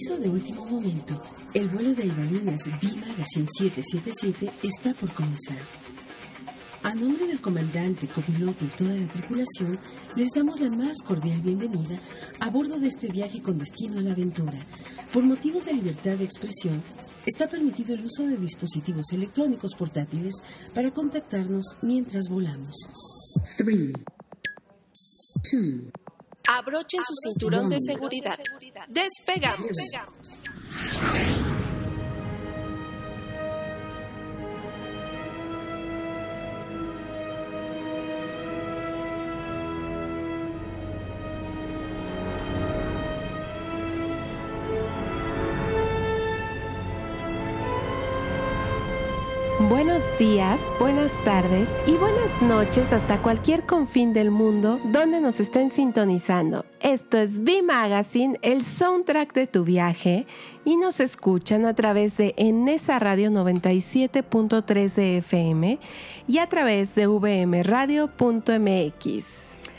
[0.00, 1.20] Aviso de último momento.
[1.52, 5.58] El vuelo de aerolíneas B-Magazine 777 está por comenzar.
[6.82, 9.78] A nombre del comandante, copiloto y toda la tripulación,
[10.16, 12.00] les damos la más cordial bienvenida
[12.40, 14.58] a bordo de este viaje con destino a la aventura.
[15.12, 16.82] Por motivos de libertad de expresión,
[17.26, 20.36] está permitido el uso de dispositivos electrónicos portátiles
[20.72, 22.74] para contactarnos mientras volamos.
[26.56, 28.38] Abrochen su cinturón de seguridad.
[28.88, 29.70] Despegamos.
[50.00, 55.70] Buenos días, buenas tardes y buenas noches hasta cualquier confín del mundo donde nos estén
[55.70, 56.64] sintonizando.
[56.80, 60.26] Esto es B Magazine, el soundtrack de tu viaje,
[60.64, 65.78] y nos escuchan a través de Enesa Radio 97.3 de FM
[66.26, 68.08] y a través de vmradio.mx.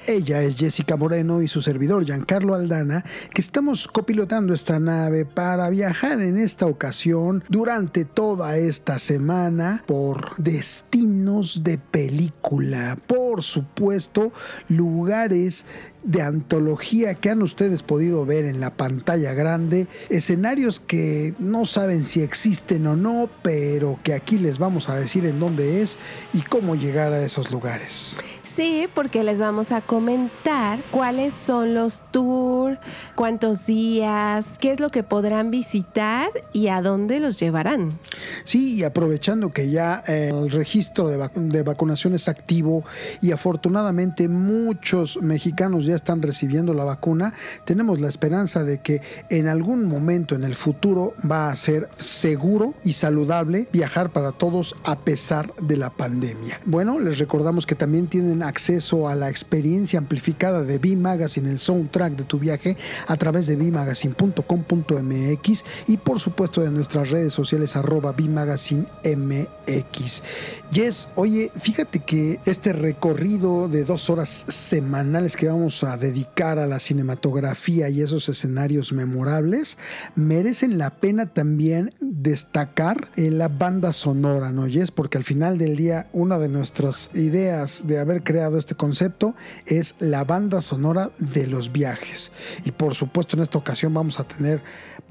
[0.07, 5.69] Ella es Jessica Moreno y su servidor Giancarlo Aldana, que estamos copilotando esta nave para
[5.69, 14.31] viajar en esta ocasión durante toda esta semana por destinos de película, por supuesto,
[14.69, 15.65] lugares
[16.03, 22.03] de antología que han ustedes podido ver en la pantalla grande, escenarios que no saben
[22.03, 25.99] si existen o no, pero que aquí les vamos a decir en dónde es
[26.33, 28.17] y cómo llegar a esos lugares.
[28.43, 32.79] Sí, porque les vamos a comentar cuáles son los tours,
[33.15, 37.99] cuántos días, qué es lo que podrán visitar y a dónde los llevarán.
[38.43, 42.83] Sí, y aprovechando que ya eh, el registro de, de vacunación es activo
[43.21, 47.33] y afortunadamente muchos mexicanos ya están recibiendo la vacuna,
[47.65, 52.73] tenemos la esperanza de que en algún momento en el futuro va a ser seguro
[52.83, 56.59] y saludable viajar para todos a pesar de la pandemia.
[56.65, 61.59] Bueno, les recordamos que también tienen acceso a la experiencia amplificada de B Magazine, el
[61.59, 62.77] soundtrack de tu viaje,
[63.07, 70.23] a través de bmagazine.com.mx y por supuesto de nuestras redes sociales arroba bmagazine mx.
[70.71, 76.67] Yes, oye, fíjate que este recorrido de dos horas semanales que vamos a dedicar a
[76.67, 79.77] la cinematografía y esos escenarios memorables
[80.15, 84.67] merecen la pena también destacar en la banda sonora, ¿no?
[84.67, 89.35] Yes, porque al final del día una de nuestras ideas de haber creado este concepto
[89.65, 92.31] es la banda sonora de los viajes.
[92.65, 94.61] Y por supuesto en esta ocasión vamos a tener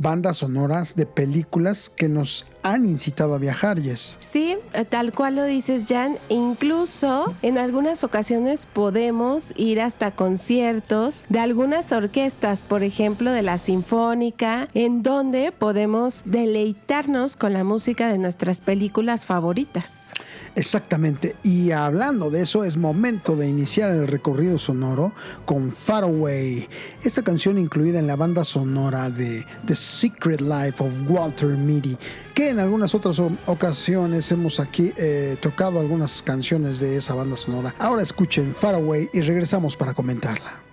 [0.01, 4.17] bandas sonoras de películas que nos han incitado a viajar, Yes.
[4.21, 4.57] Sí,
[4.89, 6.17] tal cual lo dices, Jan.
[6.29, 13.59] Incluso en algunas ocasiones podemos ir hasta conciertos de algunas orquestas, por ejemplo, de la
[13.59, 20.11] Sinfónica, en donde podemos deleitarnos con la música de nuestras películas favoritas.
[20.57, 21.37] Exactamente.
[21.43, 25.13] Y hablando de eso, es momento de iniciar el recorrido sonoro
[25.45, 26.69] con Far Away.
[27.03, 31.97] Esta canción incluida en la banda sonora de The Secret Life of Walter Mitty,
[32.35, 37.75] que en algunas otras ocasiones hemos aquí eh, tocado algunas canciones de esa banda sonora.
[37.79, 40.70] Ahora escuchen Far Away y regresamos para comentarla.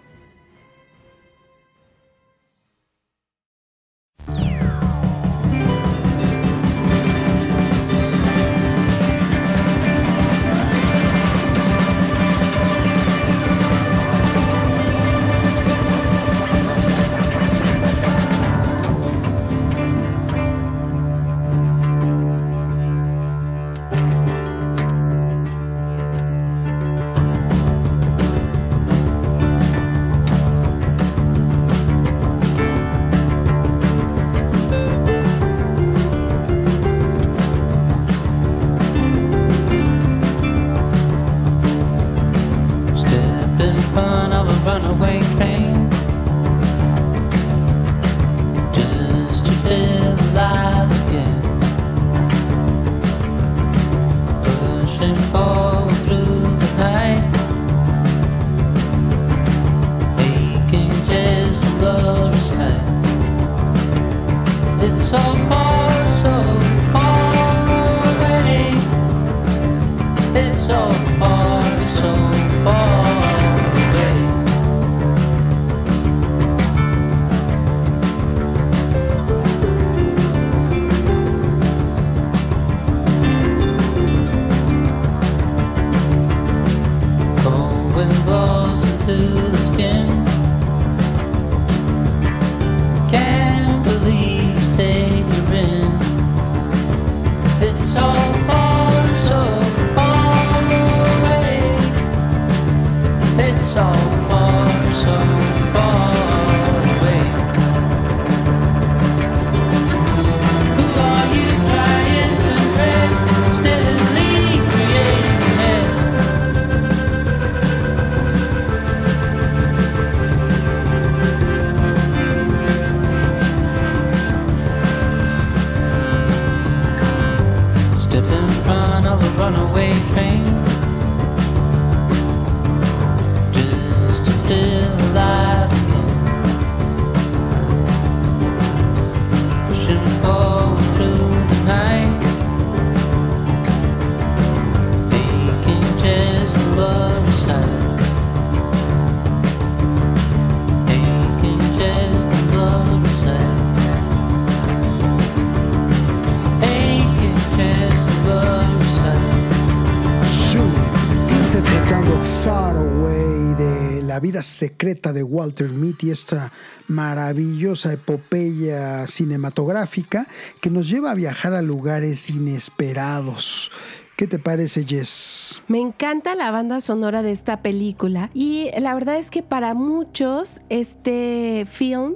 [164.27, 166.51] Vida secreta de Walter Mitty, esta
[166.89, 170.27] maravillosa epopeya cinematográfica
[170.59, 173.71] que nos lleva a viajar a lugares inesperados.
[174.17, 175.61] ¿Qué te parece, Jess?
[175.69, 180.59] Me encanta la banda sonora de esta película y la verdad es que para muchos
[180.67, 182.15] este film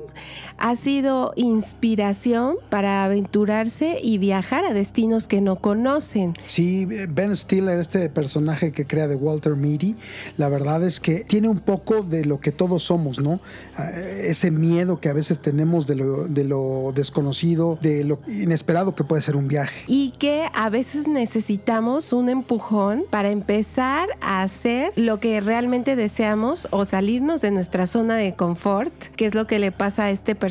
[0.62, 6.34] ha sido inspiración para aventurarse y viajar a destinos que no conocen.
[6.46, 9.96] Sí, Ben Stiller, este personaje que crea de Walter Mitty,
[10.38, 13.40] la verdad es que tiene un poco de lo que todos somos, ¿no?
[13.80, 18.94] Eh, Ese miedo que a veces tenemos de lo, de lo desconocido, de lo inesperado
[18.94, 19.82] que puede ser un viaje.
[19.88, 26.68] y que a veces necesitamos un empujón para empezar a hacer lo que realmente deseamos
[26.72, 30.36] o salirnos de nuestra zona de confort, que es lo que le pasa a este
[30.36, 30.51] personaje,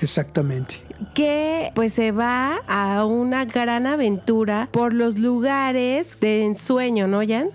[0.00, 0.80] Exactamente.
[1.14, 7.48] que pues se va a una gran aventura por los lugares de ensueño, ¿no, Jan?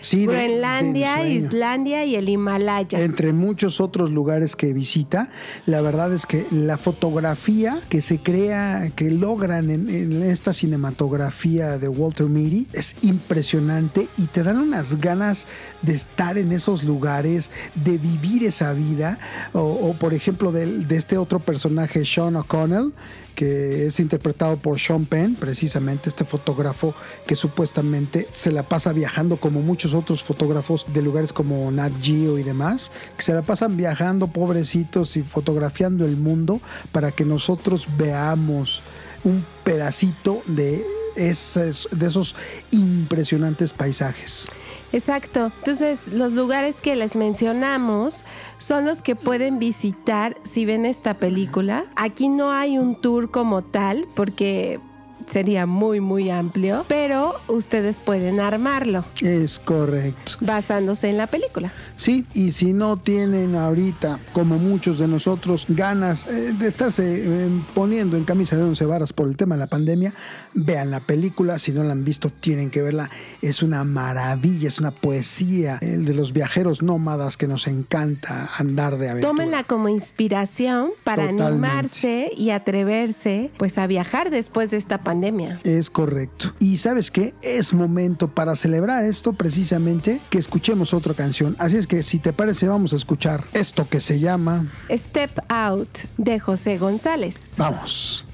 [0.00, 1.34] Sí, de- de Groenlandia, ensueño.
[1.34, 3.00] Islandia y el Himalaya.
[3.00, 5.28] Entre muchos otros lugares que visita,
[5.66, 11.78] la verdad es que la fotografía que se crea, que logran en, en esta cinematografía
[11.78, 15.46] de Walter Mitty es impresionante y te dan unas ganas
[15.82, 19.18] de estar en esos lugares, de vivir esa vida.
[19.52, 22.92] O, o, por ejemplo, del- de, este otro personaje, Sean O'Connell,
[23.34, 26.94] que es interpretado por Sean Penn, precisamente este fotógrafo
[27.26, 32.38] que supuestamente se la pasa viajando como muchos otros fotógrafos de lugares como Nat Geo
[32.38, 36.60] y demás, que se la pasan viajando pobrecitos y fotografiando el mundo
[36.92, 38.82] para que nosotros veamos
[39.24, 40.84] un pedacito de,
[41.16, 42.36] de esos
[42.70, 44.48] impresionantes paisajes.
[44.94, 45.50] Exacto.
[45.58, 48.24] Entonces, los lugares que les mencionamos
[48.58, 51.84] son los que pueden visitar si ven esta película.
[51.96, 54.78] Aquí no hay un tour como tal porque
[55.26, 60.32] sería muy, muy amplio, pero ustedes pueden armarlo Es correcto.
[60.40, 61.72] basándose en la película.
[61.96, 67.48] Sí, y si no tienen ahorita, como muchos de nosotros, ganas eh, de estarse eh,
[67.74, 70.12] poniendo en camisa de once varas por el tema de la pandemia,
[70.52, 71.58] vean la película.
[71.58, 73.10] Si no la han visto, tienen que verla.
[73.42, 75.78] Es una maravilla, es una poesía.
[75.80, 79.30] El de los viajeros nómadas que nos encanta andar de aventura.
[79.30, 81.44] Tómenla como inspiración para Totalmente.
[81.44, 85.13] animarse y atreverse pues a viajar después de esta pandemia.
[85.64, 86.54] Es correcto.
[86.58, 87.34] Y sabes qué?
[87.42, 91.56] Es momento para celebrar esto precisamente que escuchemos otra canción.
[91.58, 94.64] Así es que si te parece vamos a escuchar esto que se llama...
[94.90, 97.54] Step Out de José González.
[97.56, 98.26] Vamos.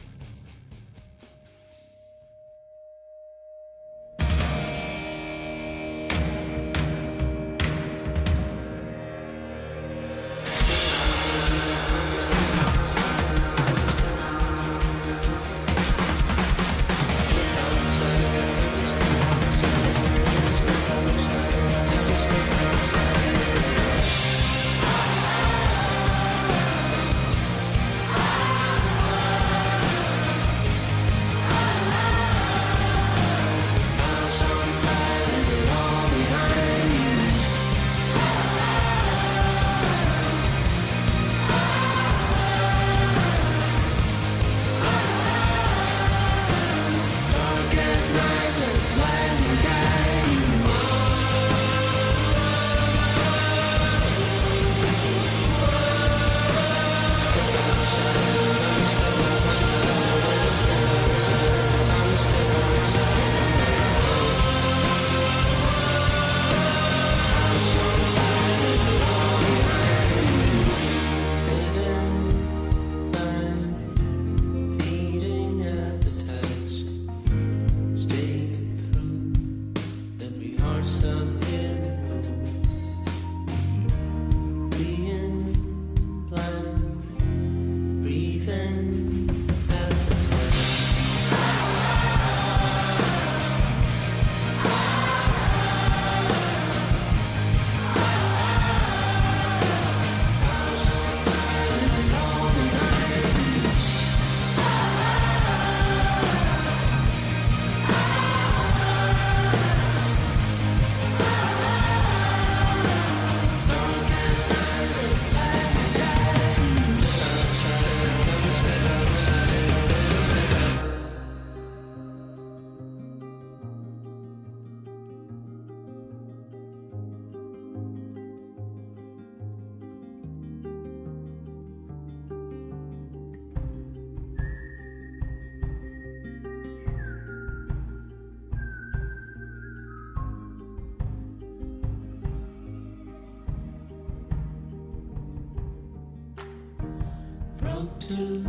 [148.11, 148.45] To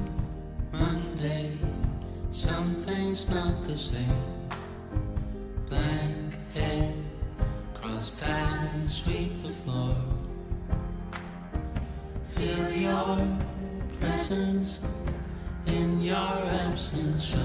[0.71, 1.55] Monday,
[2.31, 4.23] something's not the same.
[5.69, 6.95] Blank head,
[7.75, 9.95] crossed eyes, sweep the floor.
[12.29, 13.27] Feel your
[13.99, 14.79] presence
[15.67, 16.15] in your
[16.65, 17.35] absence,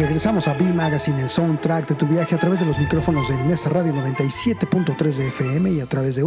[0.00, 3.36] Regresamos a B Magazine, el soundtrack de tu viaje a través de los micrófonos de
[3.36, 6.22] Nesa Radio 97.3 de FM y a través de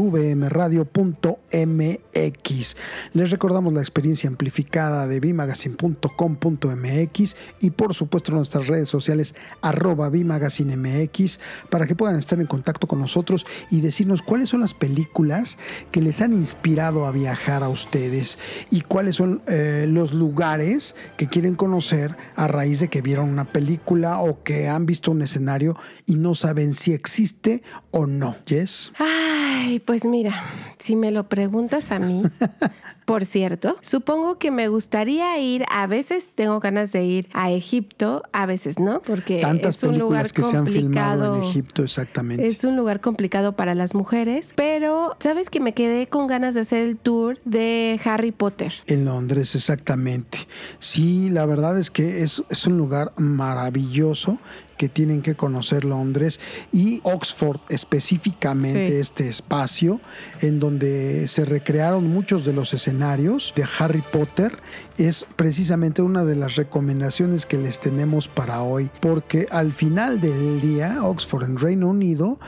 [1.53, 2.75] vmradio.mx.
[3.13, 11.39] Les recordamos la experiencia amplificada de bmagazine.com.mx y por supuesto nuestras redes sociales arroba bmagazinemx
[11.69, 15.57] para que puedan estar en contacto con nosotros y decirnos cuáles son las películas
[15.91, 18.39] que les han inspirado a viajar a ustedes
[18.72, 23.45] y cuáles son eh, los lugares que quieren conocer a raíz de que vieron una
[23.45, 28.36] película o que han visto un escenario y no saben si existe o no.
[28.45, 28.93] ¿Yes?
[28.98, 32.24] Ay, pues mira, si me lo preguntas a mí,
[33.06, 38.24] por cierto, supongo que me gustaría ir, a veces tengo ganas de ir a Egipto,
[38.32, 41.36] a veces no, porque Tantas es un lugar que se han complicado.
[41.36, 42.46] en Egipto, exactamente.
[42.46, 46.62] Es un lugar complicado para las mujeres, pero sabes que me quedé con ganas de
[46.62, 48.74] hacer el tour de Harry Potter.
[48.88, 50.39] En Londres, exactamente.
[50.80, 54.38] Sí, la verdad es que es, es un lugar maravilloso
[54.77, 56.39] que tienen que conocer Londres
[56.72, 58.96] y Oxford específicamente Sí.
[58.96, 60.00] este espacio
[60.42, 64.58] en donde se recrearon muchos de los escenarios de Harry Potter
[64.98, 70.62] es precisamente una de las recomendaciones que les tenemos para hoy porque al final del
[70.62, 72.40] día Oxford en Reino Unido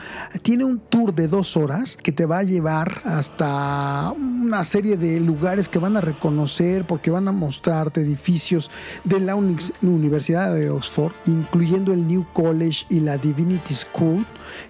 [0.42, 5.18] tiene un tour de dos horas que te va a llevar hasta una serie de
[5.20, 8.70] lugares que van a reconocer porque van a mostrarte edificios
[9.04, 14.24] de la uni- Universidad de Oxford, incluyendo el New College y la Divinity School,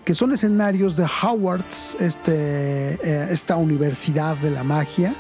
[0.05, 5.15] que son escenarios de Howard's, este, eh, esta universidad de la magia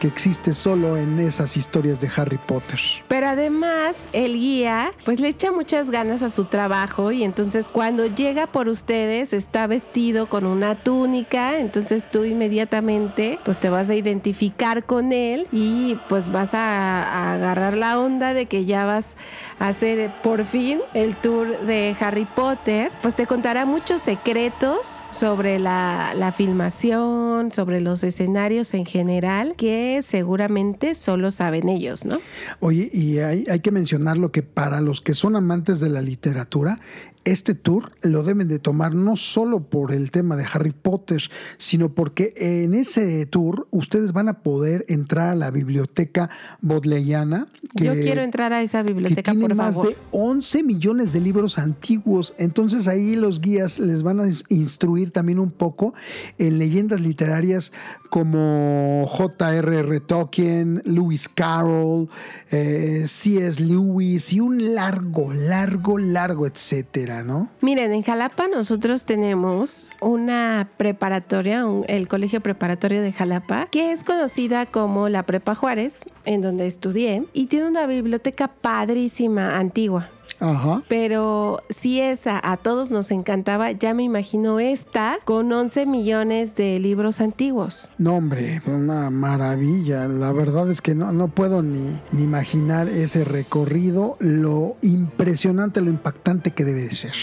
[0.00, 2.80] que existe solo en esas historias de Harry Potter.
[3.08, 8.06] Pero además el guía pues le echa muchas ganas a su trabajo y entonces cuando
[8.06, 13.94] llega por ustedes está vestido con una túnica, entonces tú inmediatamente pues te vas a
[13.94, 19.16] identificar con él y pues vas a, agarrar la onda de que ya vas
[19.58, 26.14] hacer por fin el tour de Harry Potter, pues te contará muchos secretos sobre la,
[26.16, 32.20] la filmación, sobre los escenarios en general que seguramente solo saben ellos, ¿no?
[32.60, 36.00] Oye, y hay, hay que mencionar lo que para los que son amantes de la
[36.00, 36.80] literatura,
[37.24, 41.22] este tour lo deben de tomar no solo por el tema de Harry Potter,
[41.58, 47.48] sino porque en ese tour ustedes van a poder entrar a la biblioteca bodleiana.
[47.76, 49.90] Que, Yo quiero entrar a esa que biblioteca, tiene por más favor.
[49.90, 52.34] de 11 millones de libros antiguos.
[52.38, 55.94] Entonces ahí los guías les van a ins- instruir también un poco
[56.38, 57.72] en leyendas literarias
[58.10, 60.00] como J.R.R.
[60.00, 62.08] Tolkien, Lewis Carroll,
[62.50, 63.62] eh, C.S.
[63.62, 67.11] Lewis y un largo, largo, largo, etcétera,
[67.60, 74.66] Miren, en Jalapa nosotros tenemos una preparatoria, el Colegio Preparatorio de Jalapa, que es conocida
[74.66, 80.10] como la Prepa Juárez, en donde estudié, y tiene una biblioteca padrísima, antigua.
[80.42, 80.82] Ajá.
[80.88, 86.80] Pero si esa a todos nos encantaba, ya me imagino esta con 11 millones de
[86.80, 87.88] libros antiguos.
[87.96, 90.08] No, hombre, una maravilla.
[90.08, 95.90] La verdad es que no, no puedo ni, ni imaginar ese recorrido, lo impresionante, lo
[95.90, 97.14] impactante que debe de ser.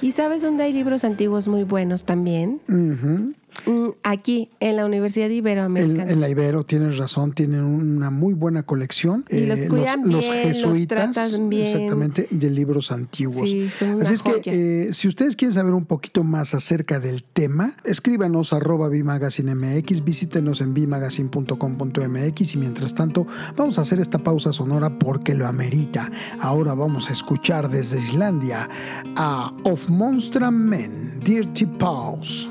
[0.00, 2.60] ¿Y sabes dónde hay libros antiguos muy buenos también?
[2.68, 3.32] Mm,
[4.02, 6.10] Aquí, en la Universidad En, Iberoamericana.
[6.10, 9.24] en la Ibero, tienes razón, tienen una muy buena colección.
[9.28, 11.66] Y los cuidan bien, los jesuitas, tratan bien.
[11.66, 13.48] exactamente, de libros antiguos.
[13.48, 14.42] Sí, son una Así es joya.
[14.42, 20.04] que eh, si ustedes quieren saber un poquito más acerca del tema, escríbanos arroba bimagazinemx,
[20.04, 23.26] visítenos en bimagazine.com.mx y mientras tanto
[23.56, 26.10] vamos a hacer esta pausa sonora porque lo amerita.
[26.40, 28.68] Ahora vamos a escuchar desde Islandia
[29.16, 32.50] a Of Monstrum Men, Dirty Paws.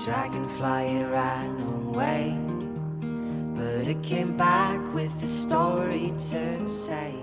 [0.00, 2.36] Dragonfly ran away.
[3.54, 7.21] But it came back with a story to say.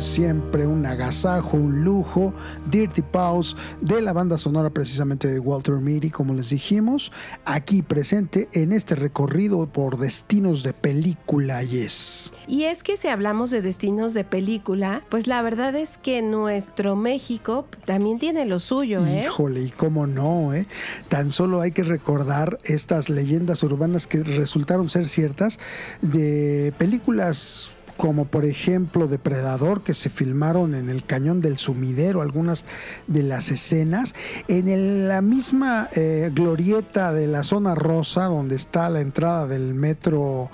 [0.00, 2.32] Siempre un agasajo, un lujo.
[2.70, 7.12] Dirty Pause de la banda sonora precisamente de Walter Mitty, como les dijimos,
[7.44, 11.62] aquí presente en este recorrido por destinos de película.
[11.62, 12.32] Yes.
[12.46, 16.96] Y es que si hablamos de destinos de película, pues la verdad es que nuestro
[16.96, 19.24] México también tiene lo suyo, ¿eh?
[19.26, 20.66] Híjole, y cómo no, ¿eh?
[21.08, 25.58] Tan solo hay que recordar estas leyendas urbanas que resultaron ser ciertas
[26.02, 32.64] de películas como por ejemplo Depredador, que se filmaron en el cañón del sumidero, algunas
[33.08, 34.14] de las escenas,
[34.46, 40.48] en la misma eh, glorieta de la zona rosa, donde está la entrada del metro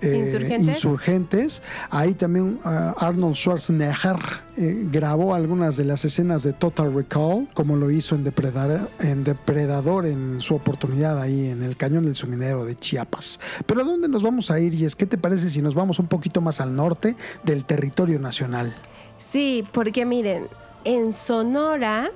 [0.00, 0.68] eh, ¿Insurgentes?
[0.68, 1.62] Insurgentes.
[1.90, 4.16] Ahí también ah, Arnold Schwarzenegger
[4.56, 9.24] eh, grabó algunas de las escenas de Total Recall, como lo hizo en Depredador, en
[9.24, 13.40] Depredador en su oportunidad ahí en el cañón del sumidero de Chiapas.
[13.66, 14.74] Pero ¿a dónde nos vamos a ir?
[14.74, 18.18] Y es, ¿qué te parece si nos vamos un poquito más al norte del territorio
[18.18, 18.74] nacional?
[19.18, 20.46] Sí, porque miren,
[20.84, 22.10] en Sonora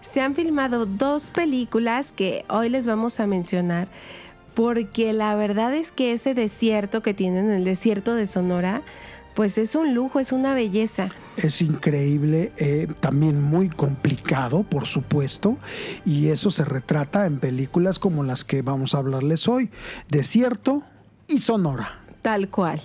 [0.00, 3.88] se han filmado dos películas que hoy les vamos a mencionar,
[4.58, 8.82] porque la verdad es que ese desierto que tienen, el desierto de Sonora,
[9.34, 11.10] pues es un lujo, es una belleza.
[11.36, 15.58] Es increíble, eh, también muy complicado, por supuesto,
[16.04, 19.70] y eso se retrata en películas como las que vamos a hablarles hoy,
[20.08, 20.82] Desierto
[21.28, 22.00] y Sonora.
[22.22, 22.80] Tal cual.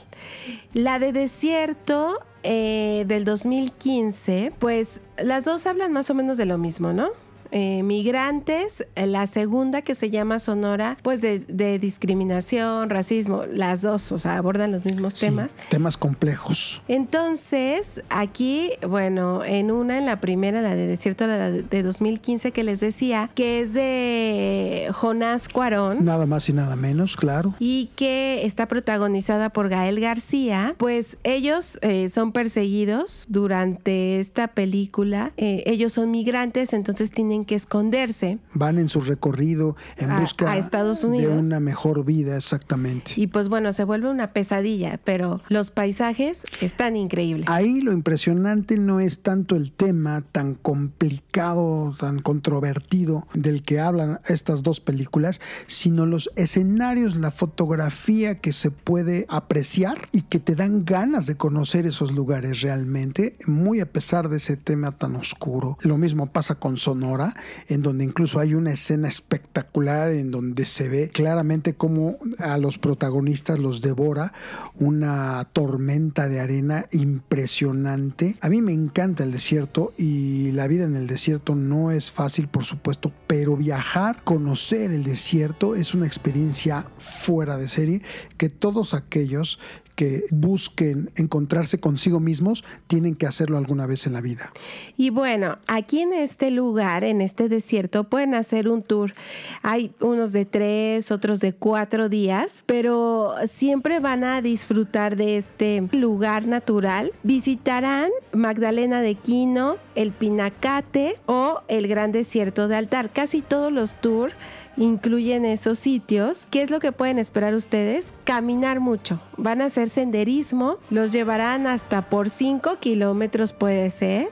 [0.73, 6.59] La de Desierto eh, del 2015, pues las dos hablan más o menos de lo
[6.59, 7.09] mismo, ¿no?
[7.55, 13.81] Eh, migrantes, eh, la segunda que se llama Sonora, pues de, de discriminación, racismo, las
[13.83, 15.55] dos, o sea, abordan los mismos Sí, temas.
[15.69, 16.81] temas complejos.
[16.87, 22.51] Entonces, aquí, bueno, en una, en la primera, la de Desierto, la de de 2015
[22.51, 27.53] que les decía, que es de Jonás Cuarón Nada más y nada menos, claro.
[27.59, 35.31] y que está protagonizada por Gael García, pues ellos eh, son perseguidos durante esta película.
[35.37, 38.39] Eh, ellos son migrantes, entonces tienen que esconderse.
[38.53, 43.13] Van en su recorrido en busca a Estados de una mejor vida, exactamente.
[43.15, 47.49] Y pues bueno, se vuelve una pesadilla, pero los paisajes están increíbles.
[47.49, 54.19] Ahí lo impresionante no es tanto el tema tan complicado, tan controvertido del que hablan
[54.25, 60.55] estas dos películas, sino los escenarios, la fotografía que se puede apreciar y que te
[60.55, 65.77] dan ganas de conocer esos lugares realmente, muy a pesar de ese tema tan oscuro.
[65.81, 67.32] Lo mismo pasa con Sonora,
[67.67, 72.77] en donde incluso hay una escena espectacular en donde se ve claramente cómo a los
[72.77, 74.33] protagonistas los devora
[74.75, 78.35] una tormenta de arena impresionante.
[78.41, 82.47] A mí me encanta el desierto y la vida en el desierto no es fácil,
[82.47, 88.01] por supuesto, pero viajar, conocer el desierto es una experiencia fuera de serie
[88.37, 89.59] que todos aquellos
[89.93, 94.51] que busquen encontrarse consigo mismos tienen que hacerlo alguna vez en la vida.
[94.97, 99.13] Y bueno, aquí en este lugar, en este desierto, pueden hacer un tour.
[99.61, 105.87] Hay unos de tres, otros de cuatro días, pero siempre van a disfrutar de este
[105.91, 107.11] lugar natural.
[107.23, 113.11] Visitarán Magdalena de Quino, el Pinacate o el Gran Desierto de Altar.
[113.11, 114.33] Casi todos los tours
[114.77, 116.47] incluyen esos sitios.
[116.49, 118.13] ¿Qué es lo que pueden esperar ustedes?
[118.23, 119.19] Caminar mucho.
[119.37, 124.29] Van a hacer senderismo, los llevarán hasta por 5 kilómetros puede ser.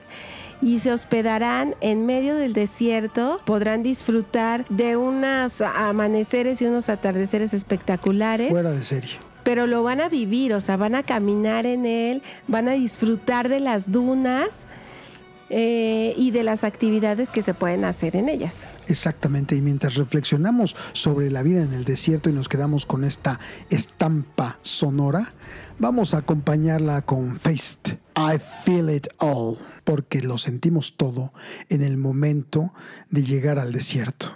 [0.60, 7.52] Y se hospedarán en medio del desierto, podrán disfrutar de unos amaneceres y unos atardeceres
[7.52, 9.10] espectaculares Fuera de serie.
[9.42, 13.48] pero lo van a vivir, o sea, van a caminar en él, van a disfrutar
[13.48, 14.68] de las dunas
[15.54, 18.66] eh, y de las actividades que se pueden hacer en ellas.
[18.86, 23.38] Exactamente, y mientras reflexionamos sobre la vida en el desierto y nos quedamos con esta
[23.68, 25.34] estampa sonora,
[25.78, 27.98] vamos a acompañarla con Faced.
[28.16, 31.34] I feel it all, porque lo sentimos todo
[31.68, 32.72] en el momento
[33.10, 34.34] de llegar al desierto.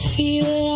[0.00, 0.69] Feel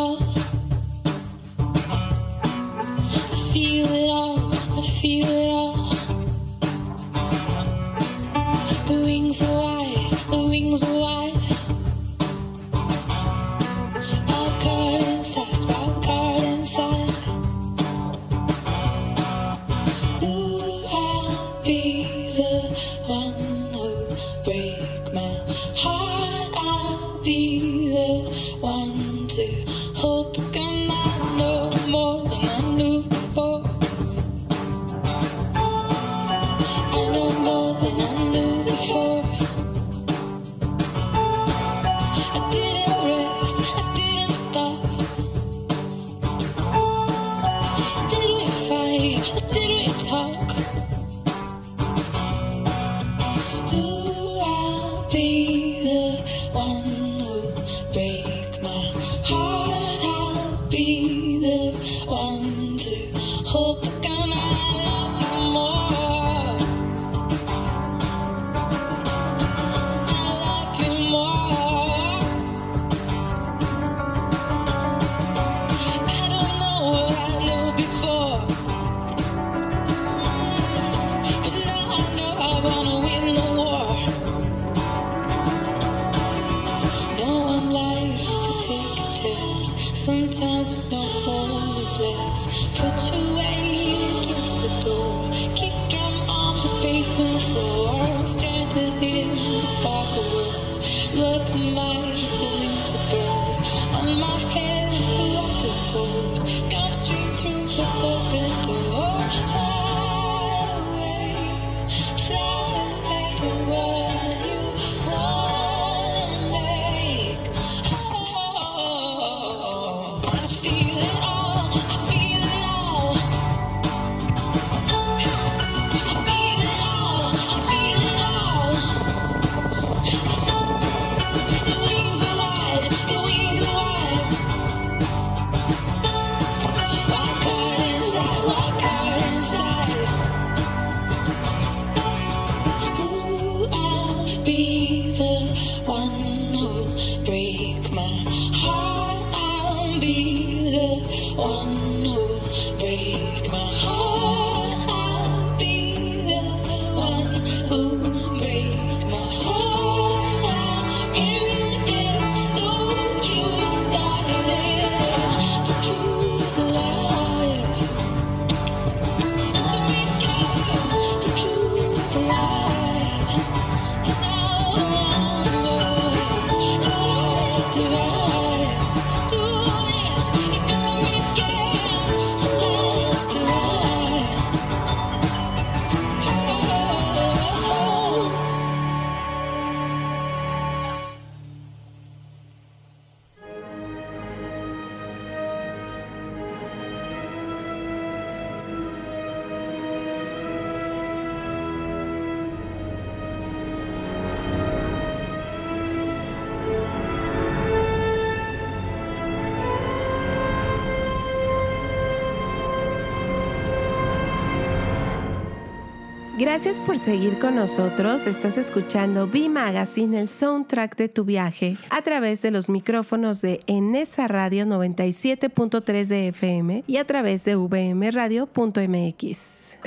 [216.54, 218.28] Gracias por seguir con nosotros.
[218.28, 223.62] Estás escuchando B Magazine, el soundtrack de tu viaje, a través de los micrófonos de
[223.66, 228.52] Enesa Radio 97.3 de FM y a través de vmradio.mx.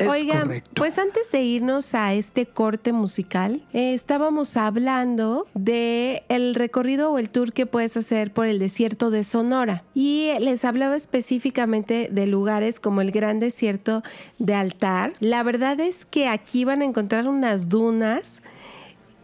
[0.09, 0.71] Oigan, correcto.
[0.75, 7.17] pues antes de irnos a este corte musical, eh, estábamos hablando de el recorrido o
[7.17, 12.27] el tour que puedes hacer por el desierto de Sonora y les hablaba específicamente de
[12.27, 14.03] lugares como el Gran Desierto
[14.37, 15.13] de Altar.
[15.21, 18.41] La verdad es que aquí van a encontrar unas dunas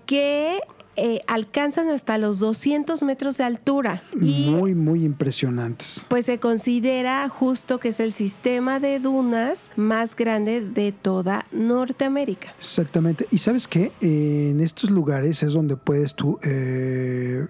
[0.06, 0.60] que
[0.96, 6.06] eh, alcanzan hasta los 200 metros de altura y Muy, muy impresionantes.
[6.08, 12.54] pues se considera justo que es el sistema de dunas más grande de toda Norteamérica.
[12.60, 13.26] Exactamente.
[13.32, 13.92] Y sabes qué?
[14.02, 17.48] Eh, en estos lugares es donde puedes tú eh,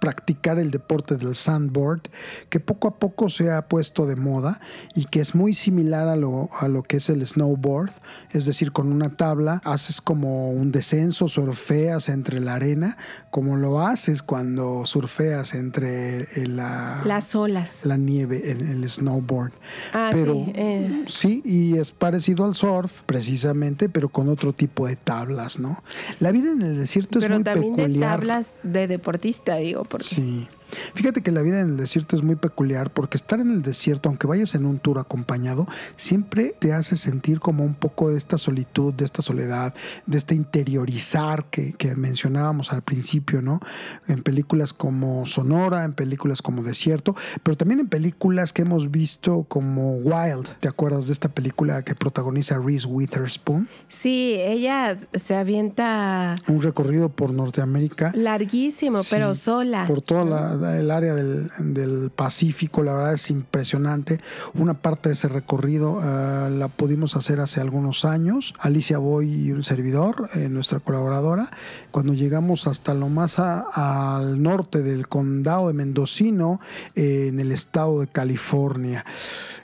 [0.00, 2.00] practicar el deporte del sandboard,
[2.48, 4.60] que poco a poco se ha puesto de moda
[4.94, 7.92] y que es muy similar a lo, a lo que es el snowboard,
[8.32, 12.96] es decir, con una tabla haces como un descenso, surfeas entre la arena,
[13.30, 17.84] como lo haces cuando surfeas entre la, Las olas.
[17.84, 19.52] la nieve en el snowboard.
[19.92, 21.04] Ah, pero sí, eh.
[21.06, 25.82] sí, y es parecido al surf, precisamente, pero con otro tipo de tablas, ¿no?
[26.20, 28.18] La vida en el desierto es Pero muy también de peculiar.
[28.18, 30.48] tablas de deportista, digo, porque Sí.
[30.94, 34.08] Fíjate que la vida en el desierto es muy peculiar porque estar en el desierto,
[34.08, 38.38] aunque vayas en un tour acompañado, siempre te hace sentir como un poco de esta
[38.38, 39.74] solitud, de esta soledad,
[40.06, 43.60] de este interiorizar que, que mencionábamos al principio, ¿no?
[44.06, 49.44] En películas como Sonora, en películas como Desierto, pero también en películas que hemos visto
[49.44, 50.46] como Wild.
[50.60, 53.68] ¿Te acuerdas de esta película que protagoniza Reese Witherspoon?
[53.88, 58.12] Sí, ella se avienta Un recorrido por Norteamérica.
[58.14, 59.86] larguísimo, pero sola.
[59.86, 64.20] Por toda la- el área del, del Pacífico, la verdad es impresionante.
[64.54, 68.54] Una parte de ese recorrido eh, la pudimos hacer hace algunos años.
[68.58, 71.50] Alicia Boy y un servidor, eh, nuestra colaboradora.
[71.90, 76.60] Cuando llegamos hasta lo más al norte del condado de Mendocino,
[76.94, 79.04] eh, en el estado de California.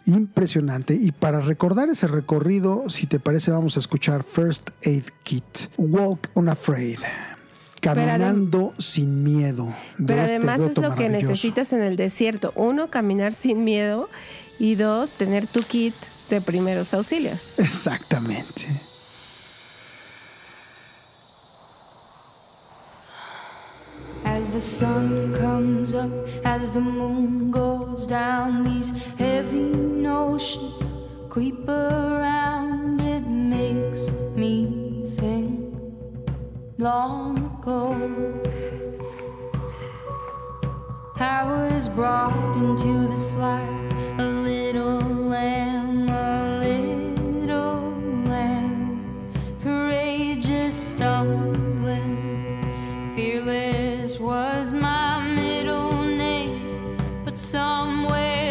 [0.06, 0.94] Impresionante.
[0.94, 5.44] Y para recordar ese recorrido, si te parece, vamos a escuchar First Aid Kit.
[5.76, 6.98] Walk Unafraid.
[7.94, 9.72] Caminando sin miedo.
[10.04, 12.52] Pero este además es lo que necesitas en el desierto.
[12.56, 14.08] Uno, caminar sin miedo.
[14.58, 15.94] Y dos, tener tu kit
[16.30, 17.58] de primeros auxilios.
[17.58, 18.66] Exactamente.
[24.24, 26.10] As the sun comes up,
[26.44, 30.80] as the moon goes down, these heavy notions
[31.28, 33.00] creep around.
[33.00, 35.55] It makes me think
[36.78, 37.94] long ago.
[41.18, 43.68] I was brought into this life
[44.18, 47.92] a little lamb, a little
[48.28, 52.18] lamb, courageous, stumbling.
[53.16, 58.45] Fearless was my middle name, but somewhere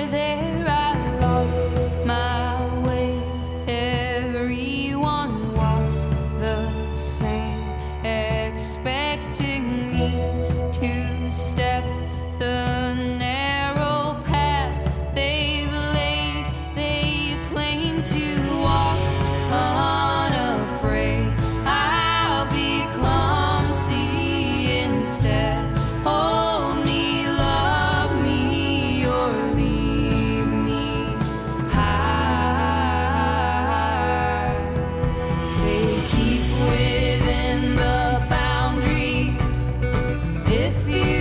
[40.66, 41.15] if you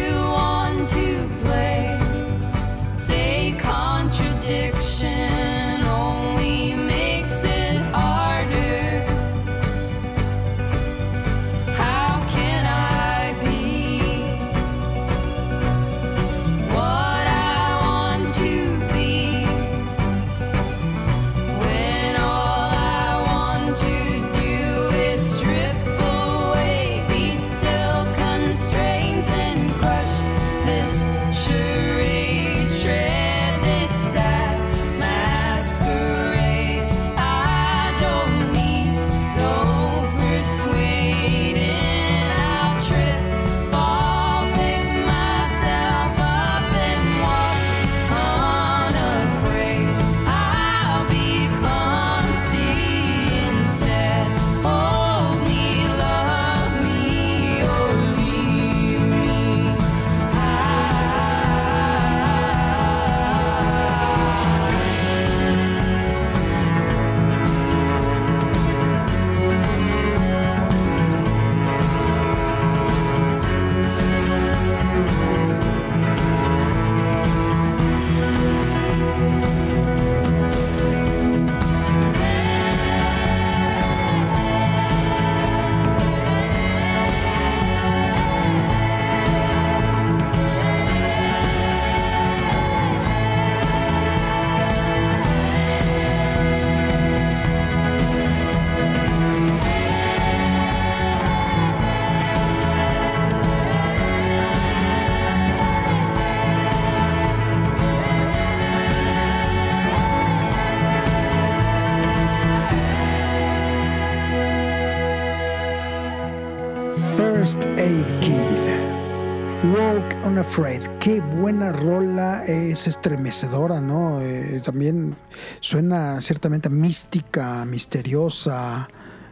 [121.41, 124.21] buena rola, es estremecedora, ¿no?
[124.21, 125.17] Eh, también
[125.61, 128.89] suena ciertamente mística, misteriosa,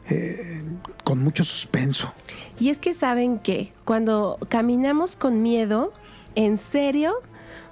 [0.08, 0.62] eh,
[1.04, 2.12] con mucho suspenso.
[2.58, 5.92] Y es que saben que cuando caminamos con miedo,
[6.34, 7.14] en serio,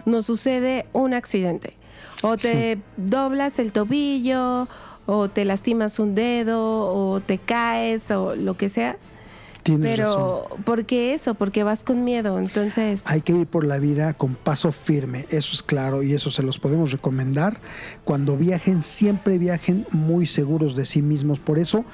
[0.04, 1.74] nos sucede un accidente.
[2.22, 4.68] O te doblas el tobillo,
[5.06, 6.60] o te lastimas un dedo,
[6.94, 8.96] o te caes, o lo que sea.
[9.62, 11.34] Tienes Pero, ¿por qué eso?
[11.34, 12.38] Porque vas con miedo.
[12.38, 16.30] Entonces, Hay que ir por la vida con paso firme, eso es claro y eso
[16.30, 17.60] se los podemos recomendar.
[18.04, 21.38] Cuando viajen, siempre viajen muy seguros de sí mismos.
[21.40, 21.84] Por eso,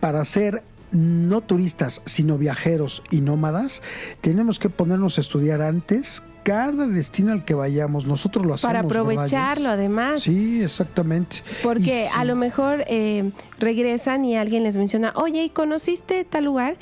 [0.00, 3.82] para ser no turistas, sino viajeros y nómadas,
[4.20, 8.06] tenemos que ponernos a estudiar antes cada destino al que vayamos.
[8.06, 8.72] Nosotros lo hacemos.
[8.72, 10.22] para ¿verdad, aprovecharlo además.
[10.22, 11.38] Sí, exactamente.
[11.62, 12.14] Porque sí.
[12.14, 16.76] a lo mejor eh, regresan y alguien les menciona, oye, ¿y conociste tal lugar?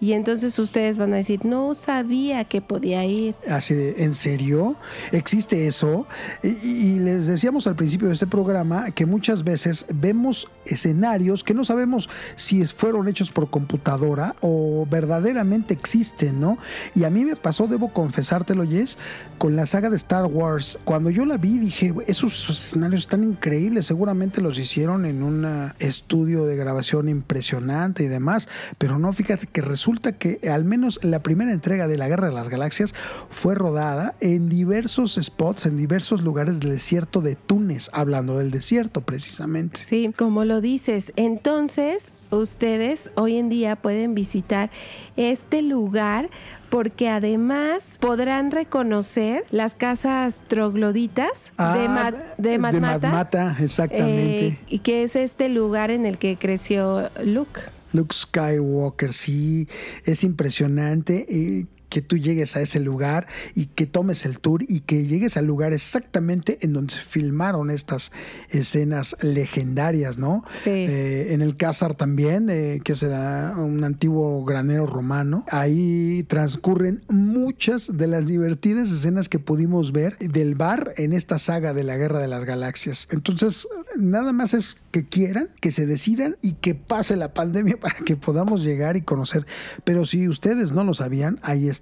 [0.00, 3.34] Y entonces ustedes van a decir, no sabía que podía ir.
[3.48, 4.76] Así de, ¿en serio?
[5.12, 6.06] ¿Existe eso?
[6.42, 11.64] Y, les decíamos al principio de este programa que muchas veces vemos escenarios que no
[11.64, 16.58] sabemos si fueron hechos por computadora o verdaderamente existen, ¿no?
[16.94, 18.96] Y a mí me pasó, debo confesártelo, Jess,
[19.38, 20.78] con la saga de Star Wars.
[20.84, 26.44] Cuando yo la vi dije, esos escenarios están increíbles, seguramente los hicieron en un estudio
[26.46, 28.48] de grabación impresionante y demás,
[28.78, 32.32] pero no, fíjate que resulta que al menos la primera entrega de la Guerra de
[32.34, 32.94] las Galaxias
[33.28, 39.00] fue rodada en diversos spots, en diversos lugares del desierto de Túnez, hablando del desierto
[39.00, 39.80] precisamente.
[39.80, 41.12] Sí, como lo dices.
[41.16, 44.70] Entonces, ustedes hoy en día pueden visitar
[45.16, 46.30] este lugar
[46.68, 54.46] porque además podrán reconocer las casas trogloditas de, Ah, Ma- de Matmata, Matmata, exactamente.
[54.46, 57.60] eh, y que es este lugar en el que creció Luke.
[57.92, 59.68] Luke Skywalker, sí,
[60.04, 64.80] es impresionante eh, que tú llegues a ese lugar y que tomes el tour y
[64.80, 68.12] que llegues al lugar exactamente en donde se filmaron estas
[68.48, 70.44] escenas legendarias, ¿no?
[70.56, 70.70] Sí.
[70.70, 77.90] Eh, en el Cázar también, eh, que será un antiguo granero romano, ahí transcurren muchas
[77.92, 82.20] de las divertidas escenas que pudimos ver del bar en esta saga de la Guerra
[82.20, 83.08] de las Galaxias.
[83.10, 83.66] Entonces,
[83.98, 88.16] nada más es que quieran, que se decidan y que pase la pandemia para que
[88.16, 89.44] podamos llegar y conocer.
[89.84, 91.79] Pero si ustedes no lo sabían, ahí está.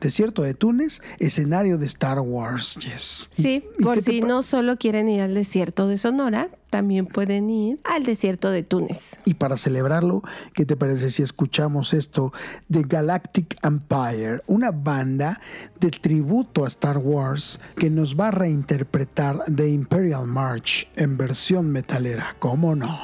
[0.00, 2.76] Desierto de Túnez, escenario de Star Wars.
[2.76, 3.28] Yes.
[3.32, 7.50] ¿Y- Sí, y por si no solo quieren ir al desierto de Sonora, también pueden
[7.50, 9.16] ir al desierto de Túnez.
[9.24, 10.22] Y para celebrarlo,
[10.54, 12.32] ¿qué te parece si escuchamos esto
[12.68, 15.40] de Galactic Empire, una banda
[15.80, 21.72] de tributo a Star Wars que nos va a reinterpretar The Imperial March en versión
[21.72, 22.36] metalera?
[22.38, 22.96] ¿Cómo no?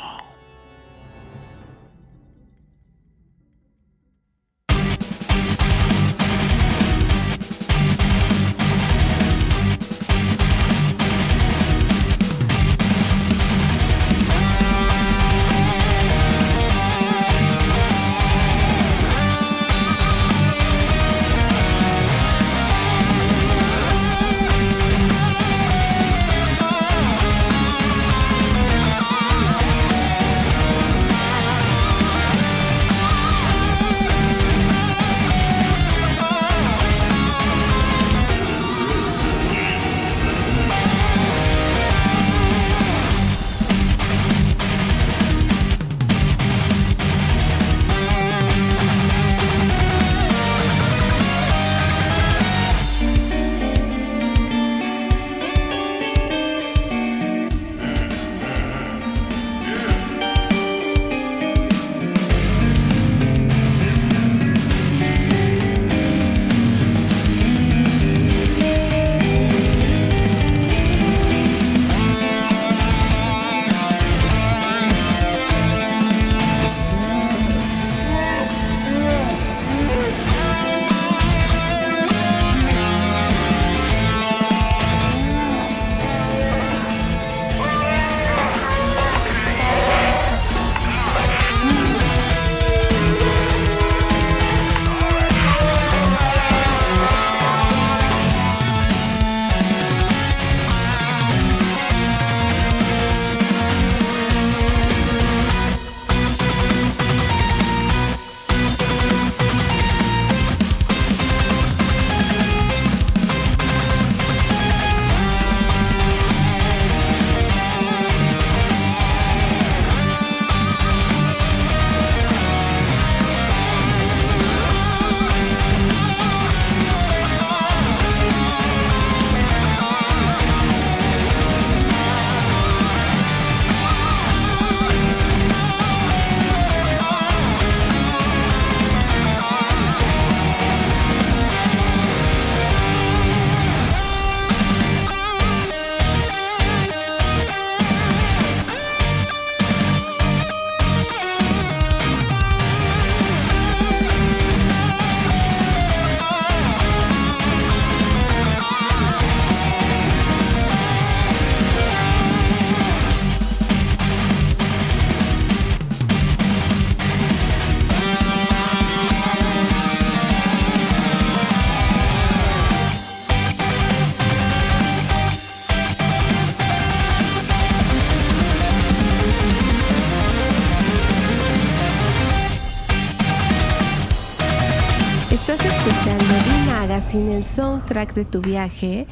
[187.55, 189.07] Soundtrack de tu viaje,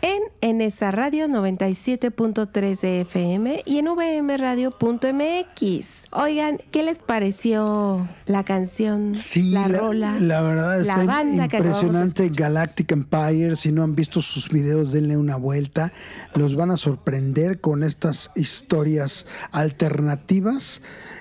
[0.00, 6.06] en Enesa Radio 97.3 de FM y en vmradio.mx.
[6.12, 10.18] Oigan, ¿qué les pareció la canción, Sí, la, la, rola?
[10.18, 12.30] la verdad la está banda impresionante?
[12.30, 13.54] Galactic Empire.
[13.54, 15.92] Si no han visto sus videos, denle una vuelta.
[16.34, 20.80] Los van a sorprender con estas historias alternativas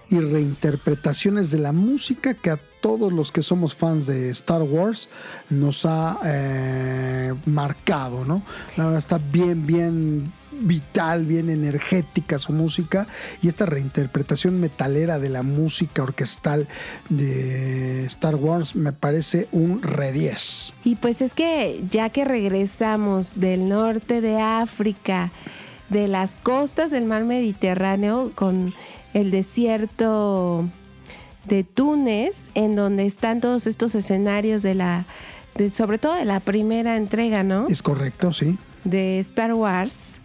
[0.10, 5.08] y reinterpretaciones de la música que a todos los que somos fans de Star Wars
[5.50, 8.42] nos ha eh, marcado, ¿no?
[8.76, 13.08] La verdad está bien, bien vital, bien energética su música
[13.42, 16.68] y esta reinterpretación metalera de la música orquestal
[17.10, 20.74] de Star Wars me parece un re 10.
[20.84, 25.32] Y pues es que ya que regresamos del norte de África,
[25.90, 28.74] de las costas del mar Mediterráneo, con
[29.14, 30.70] el desierto
[31.46, 35.06] de Túnez, en donde están todos estos escenarios de la,
[35.56, 37.68] de- sobre todo de la primera entrega, ¿no?
[37.68, 38.58] Es correcto, sí.
[38.84, 40.20] de Star Wars,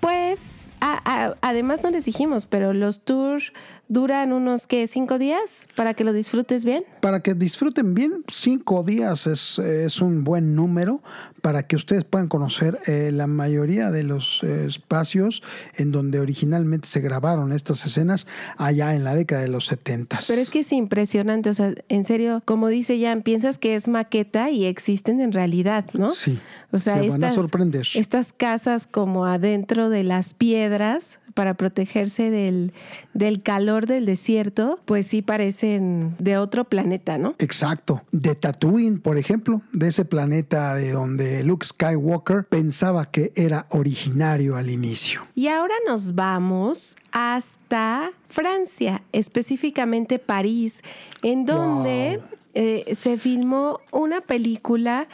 [0.00, 3.52] pues a- a- además no les dijimos, pero los tours
[3.88, 6.84] duran unos que cinco días para que lo disfrutes bien.
[7.00, 11.02] Para que disfruten bien, cinco días es, es un buen número
[11.40, 15.42] para que ustedes puedan conocer eh, la mayoría de los eh, espacios
[15.76, 18.26] en donde originalmente se grabaron estas escenas
[18.56, 20.18] allá en la década de los 70.
[20.26, 23.88] Pero es que es impresionante, o sea, en serio, como dice Jan, piensas que es
[23.88, 26.10] maqueta y existen en realidad, ¿no?
[26.10, 26.38] Sí,
[26.72, 27.86] O sea, se van a sorprender.
[27.94, 32.72] estas casas como adentro de las piedras para protegerse del,
[33.14, 37.36] del calor del desierto, pues sí parecen de otro planeta, ¿no?
[37.38, 38.02] Exacto.
[38.10, 44.56] De Tatooine, por ejemplo, de ese planeta de donde Luke Skywalker pensaba que era originario
[44.56, 45.28] al inicio.
[45.36, 50.82] Y ahora nos vamos hasta Francia, específicamente París,
[51.22, 52.38] en donde Wow.
[52.54, 55.06] eh, se filmó una película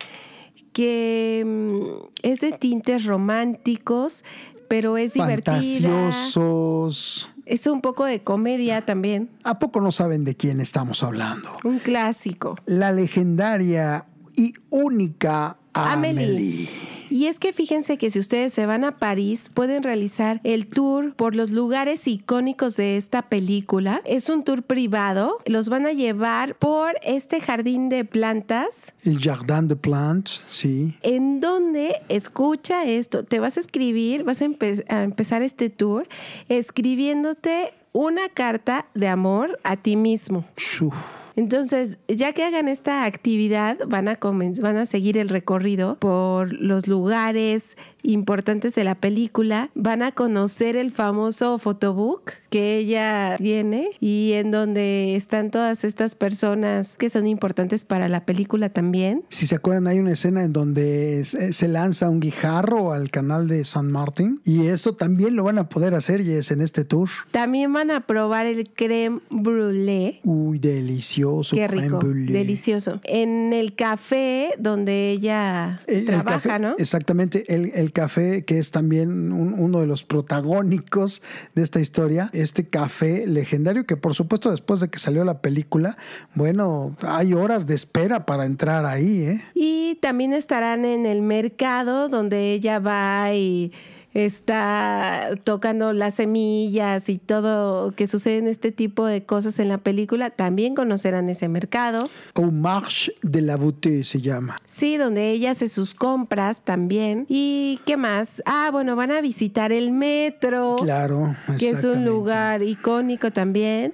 [0.72, 4.24] que mm, es de tintes románticos,
[4.68, 5.54] pero es divertida.
[5.54, 7.30] Fantasiosos.
[7.46, 11.50] Es un poco de comedia también, ¿A poco no saben de quién estamos hablando?
[11.64, 12.56] un clásico.
[12.66, 16.24] La legendaria y única Amelie.
[16.24, 16.68] Amelie.
[17.10, 21.14] Y es que fíjense que si ustedes se van a París, pueden realizar el tour
[21.14, 24.00] por los lugares icónicos de esta película.
[24.04, 25.36] Es un tour privado.
[25.44, 28.92] Los van a llevar por este jardín de plantas.
[29.04, 30.96] El Jardin de Plantes, sí.
[31.02, 36.08] En donde, escucha esto, te vas a escribir, vas a, empe- a empezar este tour
[36.48, 40.44] escribiéndote una carta de amor a ti mismo.
[40.80, 41.23] Uf.
[41.36, 46.86] Entonces, ya que hagan esta actividad, van a, van a seguir el recorrido por los
[46.86, 54.32] lugares importantes de la película, van a conocer el famoso photobook que ella tiene y
[54.34, 59.24] en donde están todas estas personas que son importantes para la película también.
[59.30, 63.48] Si se acuerdan, hay una escena en donde se se lanza un guijarro al canal
[63.48, 66.84] de San Martín y eso también lo van a poder hacer y es en este
[66.84, 67.08] tour.
[67.30, 70.20] También van a probar el creme brûlée.
[70.24, 71.56] Uy, delicioso.
[71.56, 73.00] Qué rico, delicioso.
[73.04, 76.74] En el café donde ella El- el trabaja, café- ¿no?
[76.78, 81.22] Exactamente, el, el café que es también un- uno de los protagónicos
[81.54, 85.96] de esta historia, este café legendario que por supuesto después de que salió la película,
[86.34, 89.42] bueno, hay horas de espera para entrar ahí, ¿eh?
[89.54, 93.72] Y también estarán en el mercado donde ella va y
[94.14, 99.78] está tocando las semillas y todo que sucede en este tipo de cosas en la
[99.78, 100.30] película.
[100.30, 102.08] También conocerán ese mercado.
[102.34, 104.56] Au Marche de la Beauté se llama.
[104.66, 107.26] Sí, donde ella hace sus compras también.
[107.28, 108.42] ¿Y qué más?
[108.46, 110.76] Ah, bueno, van a visitar el metro.
[110.76, 113.92] Claro, Que es un lugar icónico también.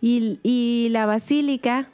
[0.00, 1.88] Y, y la basílica.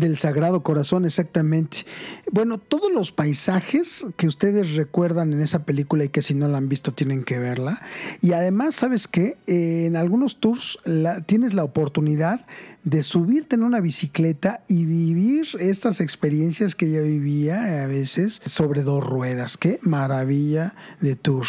[0.00, 1.84] Del Sagrado Corazón, exactamente.
[2.32, 6.56] Bueno, todos los paisajes que ustedes recuerdan en esa película y que si no la
[6.56, 7.82] han visto tienen que verla.
[8.22, 9.36] Y además, ¿sabes qué?
[9.46, 12.46] Eh, en algunos tours la- tienes la oportunidad
[12.84, 18.40] de subirte en una bicicleta y vivir estas experiencias que ella vivía eh, a veces
[18.46, 19.56] sobre dos ruedas.
[19.56, 21.46] Qué maravilla de tour.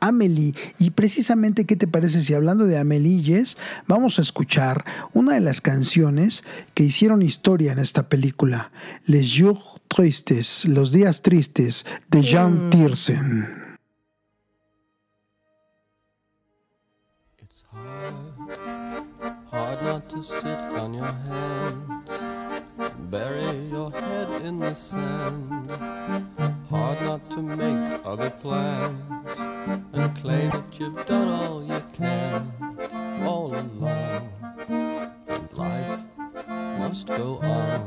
[0.00, 3.56] Amelie, y precisamente, ¿qué te parece si hablando de Amelies,
[3.86, 8.70] vamos a escuchar una de las canciones que hicieron historia en esta película,
[9.06, 13.59] Les Jours Tristes, Los Días Tristes, de Jean Tiersen.
[19.60, 22.10] Hard, not to sit on your hands,
[23.10, 25.70] bury your head in the sand.
[26.70, 29.38] Hard not to make other plans
[29.92, 32.52] and claim that you've done all you can
[33.22, 34.28] all along.
[35.28, 36.00] And life
[36.78, 37.80] must go on.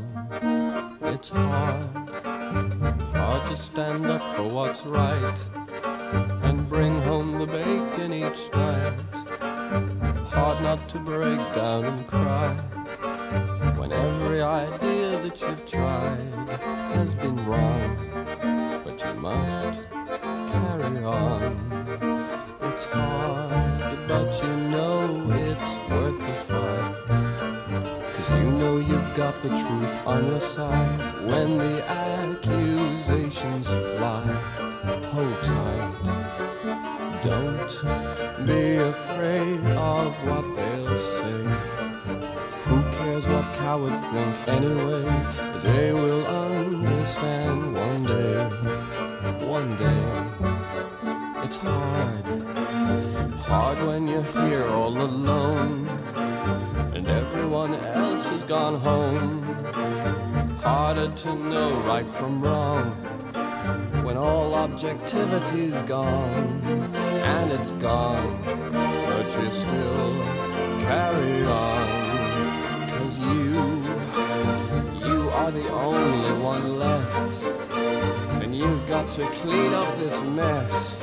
[1.13, 1.87] It's hard,
[3.15, 5.39] hard, to stand up for what's right
[6.43, 9.12] and bring home the bacon each night.
[10.33, 12.55] Hard not to break down and cry
[13.77, 16.27] when every idea that you've tried
[16.95, 17.95] has been wrong.
[18.83, 19.79] But you must
[20.51, 21.41] carry on.
[22.61, 26.95] It's hard, but you know it's worth the fight.
[28.15, 34.23] Cause you know you've got the truth on your side when the accusations fly.
[35.13, 35.92] Hold tight.
[37.81, 41.43] Be afraid of what they'll say.
[42.65, 45.03] Who cares what cowards think anyway?
[45.63, 48.43] They will understand one day.
[49.45, 50.03] One day.
[51.43, 52.25] It's hard.
[53.39, 55.87] Hard when you're here all alone
[56.93, 59.41] and everyone else has gone home.
[60.61, 63.03] Harder to know right from wrong
[64.03, 70.13] when all objectivity's gone and it's gone, but you still
[70.81, 72.87] carry on.
[72.89, 73.51] Cause you,
[75.07, 77.43] you are the only one left,
[78.43, 80.99] and you've got to clean up this mess.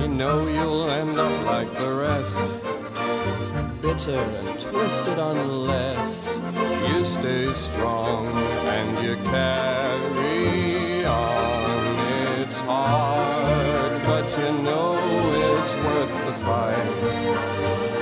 [0.00, 2.40] You know you'll end up like the rest
[3.80, 6.40] bitter and twisted unless
[6.88, 10.87] you stay strong and you carry
[12.68, 14.92] hard, but you know
[15.58, 16.90] it's worth the fight.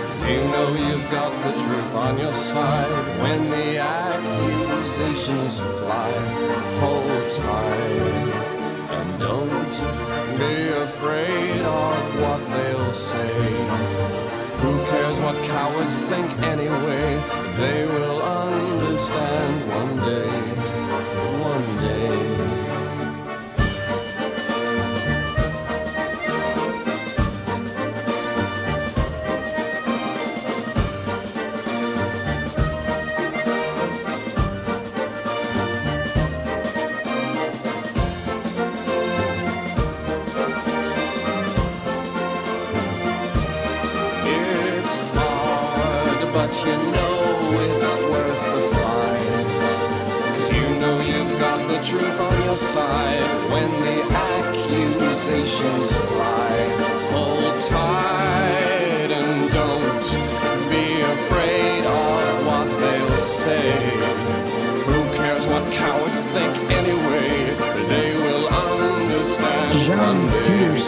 [0.09, 2.93] 'Cause you know you've got the truth on your side
[3.23, 6.11] when the accusations fly.
[6.81, 8.27] Hold tight
[8.97, 9.77] and don't
[10.41, 10.55] be
[10.87, 13.35] afraid of what they'll say.
[14.62, 17.07] Who cares what cowards think anyway?
[17.62, 20.33] They will understand one day.
[21.53, 22.26] One day.
[52.57, 53.99] Your side when the
[54.33, 56.57] accusations fly.
[57.13, 60.07] Hold tight and don't
[60.71, 60.87] be
[61.17, 63.69] afraid of what they'll say.
[64.89, 67.31] Who cares what cowards think anyway?
[67.93, 69.77] They will understand.
[70.47, 70.87] Tears,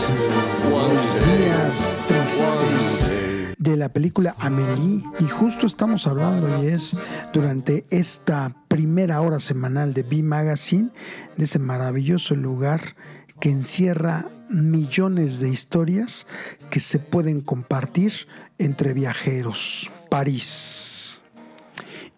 [0.73, 6.97] One Los días tristes de la película Amélie y justo estamos hablando y es
[7.35, 10.91] durante esta primera hora semanal de B Magazine
[11.39, 12.97] de ese maravilloso lugar
[13.41, 16.26] que encierra millones de historias
[16.70, 18.12] que se pueden compartir
[18.59, 19.91] entre viajeros.
[20.11, 21.22] París.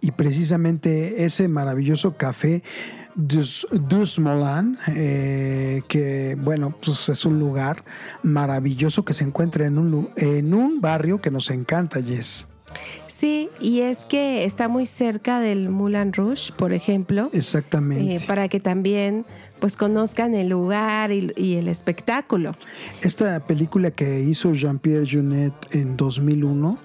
[0.00, 2.62] Y precisamente ese maravilloso café
[3.16, 3.66] Dus,
[4.18, 7.84] Moulin, eh, que bueno, pues es un lugar
[8.22, 12.46] maravilloso que se encuentra en un, en un barrio que nos encanta, Jess.
[13.20, 18.14] Sí, y es que está muy cerca del Moulin Rouge, por ejemplo, Exactamente.
[18.16, 19.26] eh, para que también
[19.58, 22.52] pues conozcan el lugar y, y el espectáculo.
[23.02, 26.78] Esta película que hizo Jean-Pierre Junet en 2001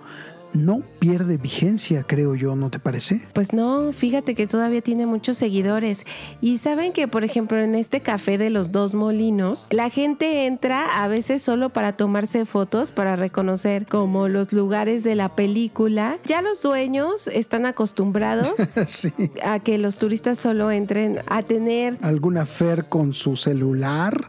[0.55, 3.21] no pierde vigencia, creo yo, ¿no te parece?
[3.33, 6.03] Pues no, fíjate que todavía tiene muchos seguidores.
[6.41, 11.03] Y saben que, por ejemplo, en este café de los dos molinos, la gente entra
[11.03, 16.17] a veces solo para tomarse fotos, para reconocer como los lugares de la película.
[16.25, 18.53] Ya los dueños están acostumbrados
[18.87, 19.13] sí.
[19.43, 24.27] a que los turistas solo entren a tener Alguna Fer con su celular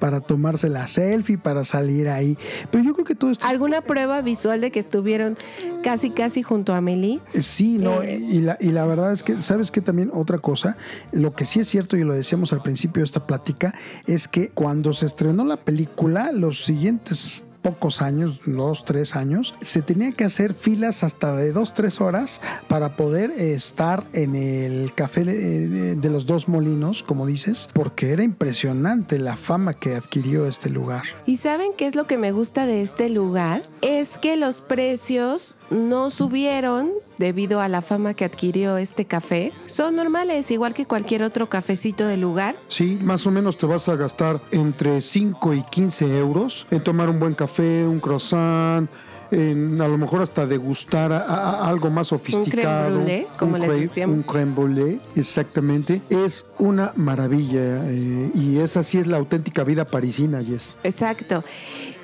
[0.00, 2.36] para tomarse la selfie, para salir ahí.
[2.70, 5.38] Pero yo creo que todo esto alguna prueba visual de que estuvieron
[5.82, 7.20] casi casi junto a Amelie.
[7.40, 9.80] Sí, no, Eh, y, la, y la verdad es que, ¿sabes qué?
[9.80, 10.76] También otra cosa,
[11.12, 13.74] lo que sí es cierto, y lo decíamos al principio de esta plática,
[14.06, 19.82] es que cuando se estrenó la película, los siguientes pocos años, dos, tres años, se
[19.82, 24.94] tenía que hacer filas hasta de dos, tres horas para poder eh, estar en el
[24.94, 30.70] café de, los dos molinos, como dices, porque era impresionante la fama que adquirió este
[30.70, 31.02] lugar.
[31.26, 33.68] ¿Y saben qué es lo que me gusta de este lugar?
[33.82, 39.52] Es que los precios no subieron debido a la fama que adquirió este café.
[39.66, 42.56] Son normales, igual que cualquier otro cafecito del lugar.
[42.68, 47.08] Sí, más o menos te vas a gastar entre 5 y 15 euros en tomar
[47.10, 48.88] un buen café, un croissant,
[49.32, 53.00] en, a lo mejor hasta degustar a- a- algo más sofisticado.
[53.00, 54.16] brûlée, como un les decíamos.
[54.18, 56.00] Un crème brûlée, exactamente.
[56.10, 60.76] Es una maravilla eh, y esa sí es la auténtica vida parisina, Jess.
[60.84, 61.42] Exacto.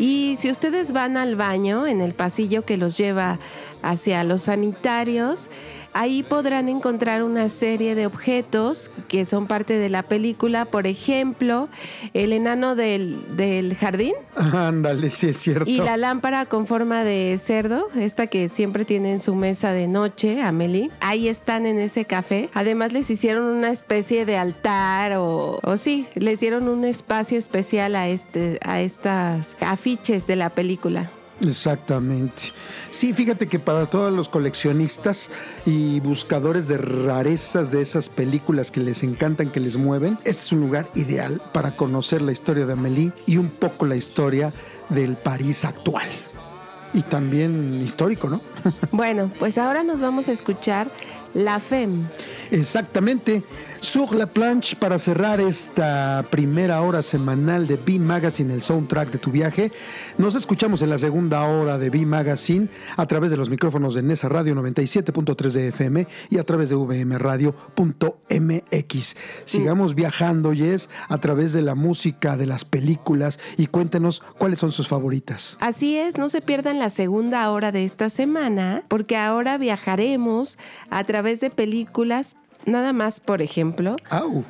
[0.01, 3.39] Y si ustedes van al baño en el pasillo que los lleva
[3.83, 5.51] hacia los sanitarios,
[5.93, 10.65] ahí podrán encontrar una serie de objetos que son parte de la película.
[10.65, 11.69] Por ejemplo,
[12.15, 15.69] el enano del, del jardín Ándale, sí es cierto.
[15.69, 19.89] y la lámpara con forma de cerdo, esta que siempre tiene en su mesa de
[19.89, 20.91] noche, Amelie.
[21.01, 22.49] Ahí están en ese café.
[22.55, 27.97] Además les hicieron una especie de altar o, o sí, le hicieron un espacio especial
[27.97, 31.11] a, este, a estas afiches de la película.
[31.41, 32.53] Exactamente.
[32.91, 35.31] Sí, fíjate que para todos los coleccionistas
[35.67, 40.53] y buscadores de rarezas de esas películas que les encantan, que les mueven, este es
[40.53, 44.53] un lugar ideal para conocer la historia de Amélie y un poco la historia
[44.89, 46.09] del París actual.
[46.95, 48.41] Y también histórico, ¿no?
[48.93, 50.91] Bueno, pues ahora nos vamos a escuchar
[51.35, 52.09] La Femme.
[52.51, 53.43] Exactamente.
[53.83, 59.19] Sur la planche para cerrar esta primera hora semanal de B Magazine, el soundtrack de
[59.19, 59.73] tu viaje.
[60.19, 64.03] Nos escuchamos en la segunda hora de B Magazine a través de los micrófonos de
[64.03, 67.57] Nesa Radio 97.3 de FM y a través de vmradio.mx.
[69.47, 74.71] Sigamos viajando, Yes, a través de la música, de las películas y cuéntenos cuáles son
[74.71, 75.57] sus favoritas.
[75.59, 80.57] Así es, no se pierdan la segunda hora de esta semana, porque ahora viajaremos
[80.89, 84.45] a través de películas, nada más, por ejemplo, Au.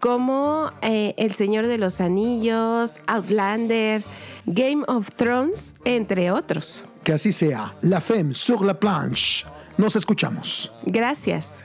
[0.00, 4.02] como eh, El Señor de los Anillos, Outlander,
[4.46, 6.84] Game of Thrones, entre otros.
[7.04, 7.74] Que así sea.
[7.80, 9.46] La Femme sur la planche.
[9.76, 10.72] Nos escuchamos.
[10.84, 11.60] Gracias.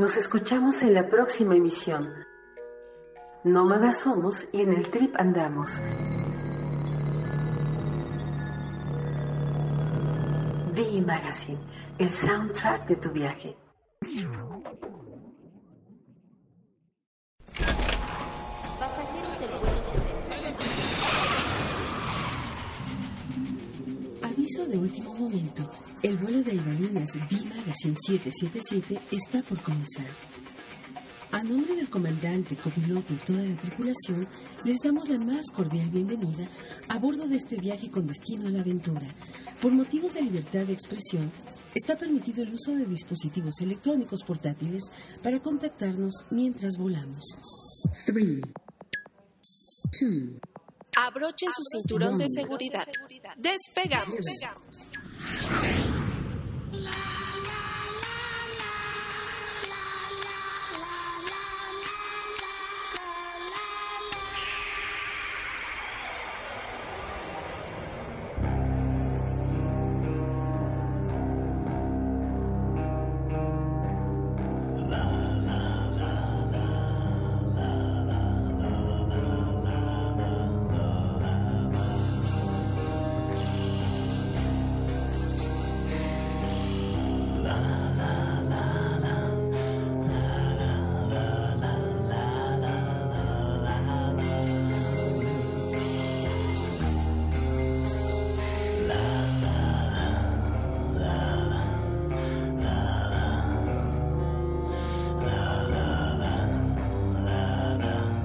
[0.00, 2.08] Nos escuchamos en la próxima emisión.
[3.44, 5.78] Nómadas somos y en el trip andamos.
[10.74, 11.58] V Magazine,
[11.98, 13.58] el soundtrack de tu viaje.
[24.60, 25.70] Aviso de último momento.
[26.02, 30.06] El vuelo de aerolíneas V Magazine 777 está por comenzar.
[31.32, 34.26] A nombre del comandante, copiloto y toda la tripulación,
[34.64, 36.48] les damos la más cordial bienvenida
[36.88, 39.06] a bordo de este viaje con destino a la aventura.
[39.62, 41.30] Por motivos de libertad de expresión,
[41.74, 44.82] está permitido el uso de dispositivos electrónicos portátiles
[45.22, 47.24] para contactarnos mientras volamos.
[48.06, 48.40] 3,
[50.00, 50.49] 2,
[51.06, 52.86] Abrochen su cinturón de seguridad.
[53.36, 54.26] Despegamos.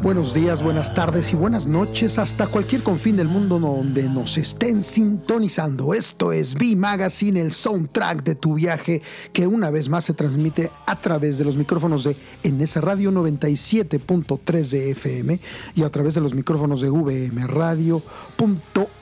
[0.05, 4.83] Buenos días, buenas tardes y buenas noches hasta cualquier confín del mundo donde nos estén
[4.83, 5.95] sintonizando.
[5.95, 9.01] Esto es V Magazine, el soundtrack de tu viaje
[9.33, 14.69] que una vez más se transmite a través de los micrófonos de Enesa Radio 97.3
[14.69, 15.39] de FM
[15.73, 17.47] y a través de los micrófonos de VM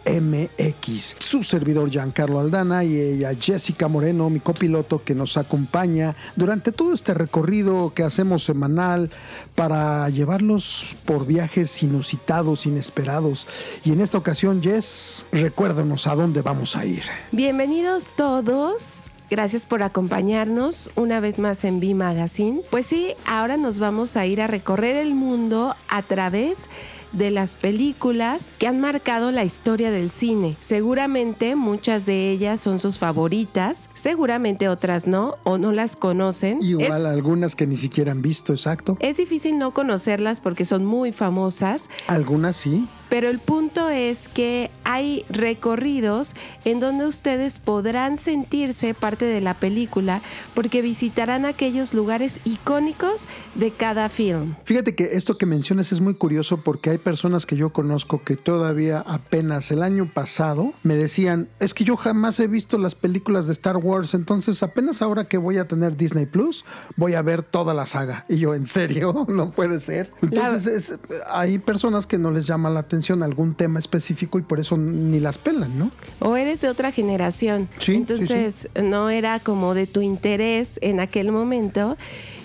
[0.05, 1.15] Radio.mx.
[1.19, 6.93] Su servidor Giancarlo Aldana y ella Jessica Moreno, mi copiloto que nos acompaña durante todo
[6.93, 9.09] este recorrido que hacemos semanal
[9.55, 13.47] para llevarlos por viajes inusitados, inesperados.
[13.83, 17.03] Y en esta ocasión, Jess, recuérdanos a dónde vamos a ir.
[17.31, 19.11] Bienvenidos todos.
[19.29, 22.61] Gracias por acompañarnos una vez más en V Magazine.
[22.69, 27.55] Pues sí, ahora nos vamos a ir a recorrer el mundo a través de las
[27.55, 30.55] películas que han marcado la historia del cine.
[30.59, 36.61] Seguramente muchas de ellas son sus favoritas, seguramente otras no o no las conocen.
[36.61, 38.97] Igual Es- algunas que ni siquiera han visto, exacto.
[38.99, 42.87] es difícil no conocerlas porque son muy famosas, Algunas sí.
[43.13, 46.33] Pero el punto es que hay recorridos
[46.65, 50.23] en donde ustedes podrán sentirse parte de la película
[50.55, 54.55] porque visitarán aquellos lugares icónicos de cada film.
[54.65, 58.35] Fíjate que esto que mencionas es muy curioso porque hay personas que yo conozco que
[58.35, 63.45] todavía apenas el año pasado me decían, es que yo jamás he visto las películas
[63.45, 66.65] de Star Wars, entonces apenas ahora que voy a tener Disney Plus,
[66.97, 68.25] voy a ver toda la saga.
[68.27, 69.27] Y yo, ¿en serio?
[69.33, 70.09] No puede ser.
[70.23, 70.99] Entonces es-
[71.31, 75.19] hay personas que no les llama la atención algún tema específico y por eso ni
[75.19, 75.91] las pelan, ¿no?
[76.19, 77.67] O eres de otra generación.
[77.79, 81.97] Sí, sí, Entonces no era como de tu interés en aquel momento.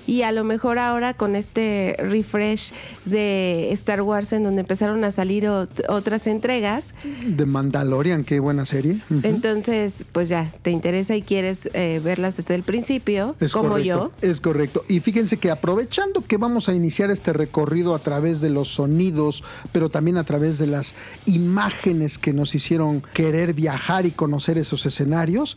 [0.09, 2.73] Y a lo mejor ahora con este refresh
[3.05, 6.95] de Star Wars en donde empezaron a salir ot- otras entregas,
[7.27, 8.99] De Mandalorian, qué buena serie.
[9.23, 13.87] Entonces pues ya te interesa y quieres eh, verlas desde el principio, Es como correcto,
[14.23, 14.29] yo.
[14.29, 14.85] Es correcto.
[14.89, 19.45] Y fíjense que aprovechando que vamos a iniciar este recorrido a través de los sonidos,
[19.73, 20.95] pero también a través de las
[21.27, 25.57] imágenes que nos hicieron querer viajar y conocer esos escenarios,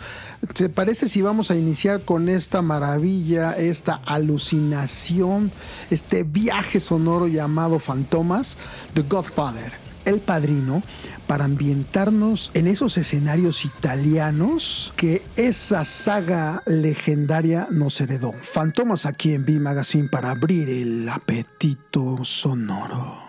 [0.54, 4.02] ¿te parece si vamos a iniciar con esta maravilla, esta
[4.42, 5.52] alucinación,
[5.92, 8.58] este viaje sonoro llamado Fantomas,
[8.94, 9.72] The Godfather?
[10.04, 10.82] El Padrino,
[11.28, 18.34] para ambientarnos en esos escenarios italianos que esa saga legendaria nos heredó.
[18.34, 23.21] Fantomas aquí en B Magazine para abrir el apetito sonoro.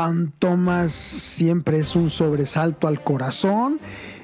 [0.00, 3.78] Fantomas siempre es un sobresalto al corazón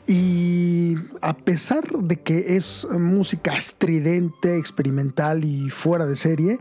[0.06, 6.60] y a pesar de que es música estridente, experimental y fuera de serie,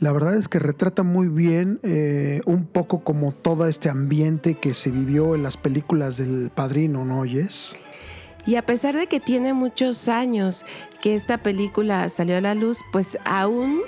[0.00, 4.74] la verdad es que retrata muy bien eh, un poco como todo este ambiente que
[4.74, 7.76] se vivió en las películas del Padrino, ¿no oyes?
[8.44, 10.64] Y a pesar de que tiene muchos años
[11.00, 13.82] que esta película salió a la luz, pues aún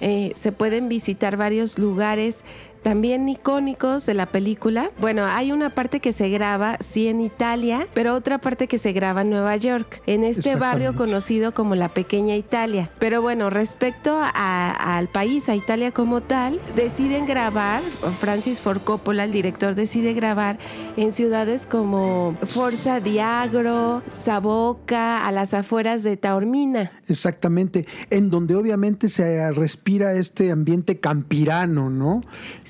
[0.00, 2.44] eh, se pueden visitar varios lugares
[2.90, 4.92] también icónicos de la película.
[5.00, 8.92] Bueno, hay una parte que se graba, sí, en Italia, pero otra parte que se
[8.92, 12.88] graba en Nueva York, en este barrio conocido como la Pequeña Italia.
[13.00, 17.82] Pero bueno, respecto a- al país, a Italia como tal, deciden grabar,
[18.20, 20.56] Francis Ford Coppola, el director, decide grabar
[20.96, 26.92] en ciudades como Forza di Agro, Saboca, a las afueras de Taormina.
[27.08, 32.22] Exactamente, en donde obviamente se respira este ambiente campirano, ¿no?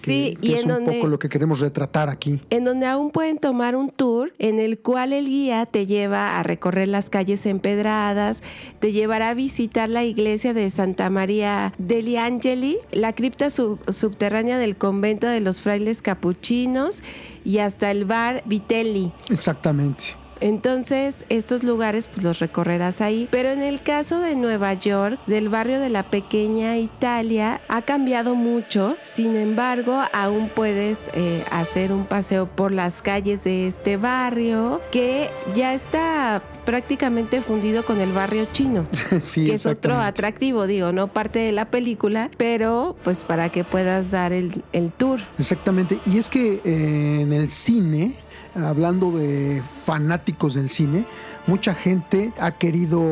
[0.07, 2.41] Sí, que y es en un donde- poco lo que queremos retratar aquí.
[2.51, 6.43] en donde aún pueden tomar un tour en el cual el guía te lleva a
[6.43, 8.43] recorrer las calles empedradas,
[8.81, 14.59] te llevará a visitar la iglesia de Santa María degli Angeli, la cripta sub- subterránea
[14.59, 17.03] del convento de los frailes capuchinos
[17.45, 19.13] y hasta el bar Vitelli.
[19.31, 20.05] Exactamente.
[20.41, 23.29] Entonces, estos lugares pues los recorrerás ahí.
[23.31, 28.35] Pero en el caso de Nueva York, del barrio de la pequeña Italia, ha cambiado
[28.35, 28.97] mucho.
[29.03, 35.31] Sin embargo, aún puedes eh, hacer un paseo por las calles de este barrio que
[35.55, 38.87] ya está prácticamente fundido con el barrio chino.
[39.23, 43.65] sí, que es otro atractivo, digo, no parte de la película, pero pues para que
[43.65, 45.21] puedas dar el, el tour.
[45.39, 45.99] Exactamente.
[46.05, 48.17] Y es que eh, en el cine,
[48.65, 51.07] hablando de fanáticos del cine,
[51.47, 53.03] mucha gente ha querido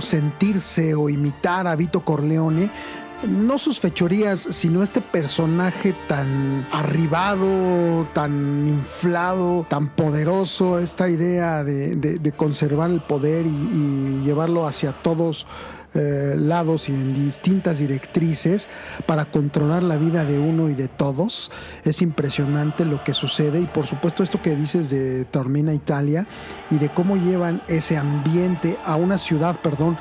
[0.00, 2.70] sentirse o imitar a Vito Corleone.
[3.26, 12.32] No sus fechorías, sino este personaje tan arribado, tan inflado, tan poderoso, esta idea de,
[12.36, 15.46] conservar el poder y llevarlo hacia todos
[15.98, 18.68] eh, lados y en distintas directrices
[19.06, 21.50] para controlar la vida de uno y de todos.
[21.84, 26.26] Es impresionante lo que sucede y por supuesto esto que dices de Tormina Italia
[26.70, 29.98] y de cómo llevan ese ambiente a una ciudad, perdón,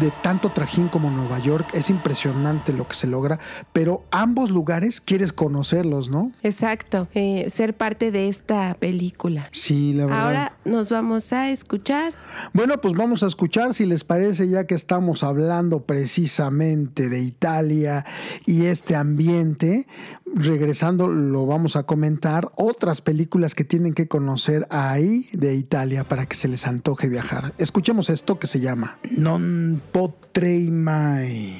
[0.00, 1.68] de tanto trajín como Nueva York.
[1.72, 3.38] Es impresionante lo que se logra,
[3.72, 6.32] pero ambos lugares quieres conocerlos, ¿no?
[6.42, 9.48] Exacto, eh, ser parte de esta película.
[9.52, 10.26] Sí, la verdad.
[10.26, 12.14] Ahora nos vamos a escuchar.
[12.52, 18.04] Bueno, pues vamos a escuchar si les parece, ya que estamos hablando precisamente de Italia
[18.46, 19.86] y este ambiente.
[20.34, 26.26] Regresando, lo vamos a comentar otras películas que tienen que conocer ahí de Italia para
[26.26, 27.52] que se les antoje viajar.
[27.58, 31.54] Escuchemos esto que se llama Non potrei mai.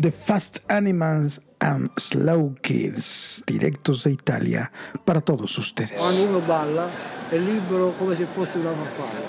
[0.00, 4.72] The Fast Animals and Slow Kids, directos de Italia
[5.04, 5.98] para todos ustedes.
[5.98, 6.88] Quando uno balla
[7.30, 9.22] è libero come se fosse una farfalla,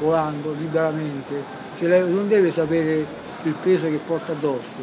[0.00, 1.44] volando liberamente,
[1.80, 3.06] non deve sapere
[3.44, 4.80] il peso che porta addosso,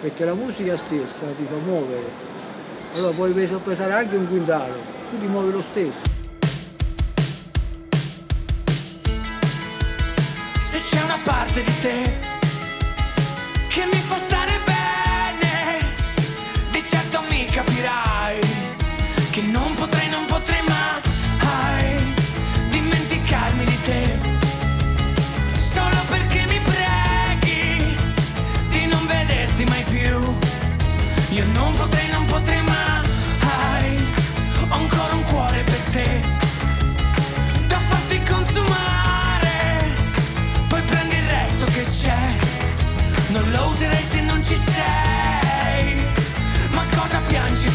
[0.00, 2.29] perché la musica stessa ti fa muovere.
[2.92, 4.72] Allora puoi pes- pesare anche un quintale,
[5.10, 6.00] tu ti muovi lo stesso.
[10.60, 12.18] Se c'è una parte di te
[13.68, 14.59] che mi fa stare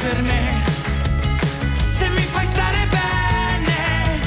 [0.06, 0.62] per me?
[1.80, 4.20] Se mi fai stare bene,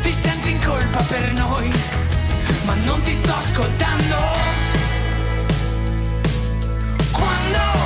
[0.00, 1.70] ti senti in colpa per noi.
[2.64, 4.16] Ma non ti sto ascoltando.
[7.10, 7.81] Quando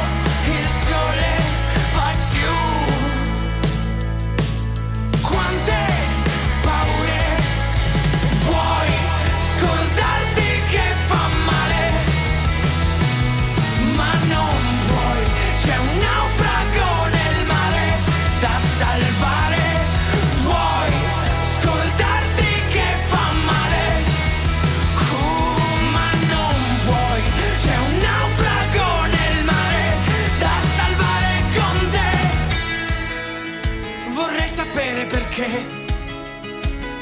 [35.46, 35.66] bene,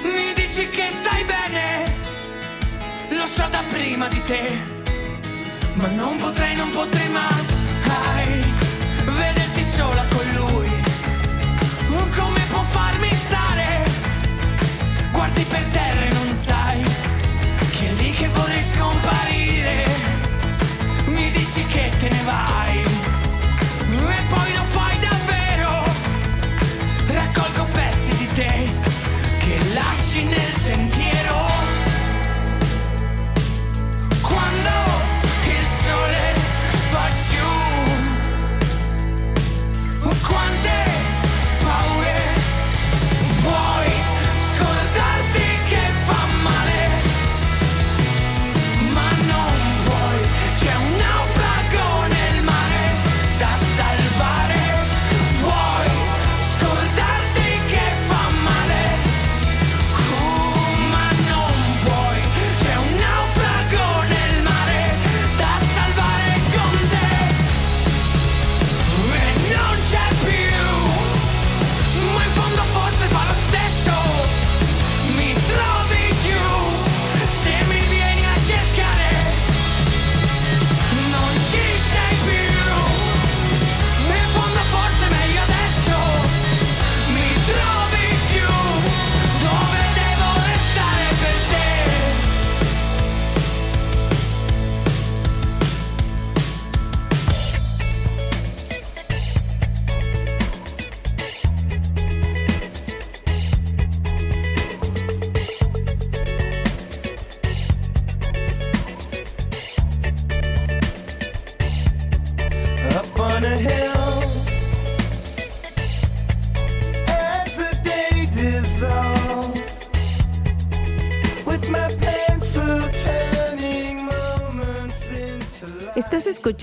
[0.03, 1.97] mi dici che stai bene,
[3.11, 4.59] lo so da prima di te,
[5.75, 8.45] ma non potrei, non potrei mai
[9.05, 10.73] vederti sola con lui.
[12.17, 13.85] Come può farmi stare?
[15.13, 16.83] Guardi per terra e non sai
[17.71, 19.85] che è lì che vorrei scomparire,
[21.07, 23.04] mi dici che te ne vai.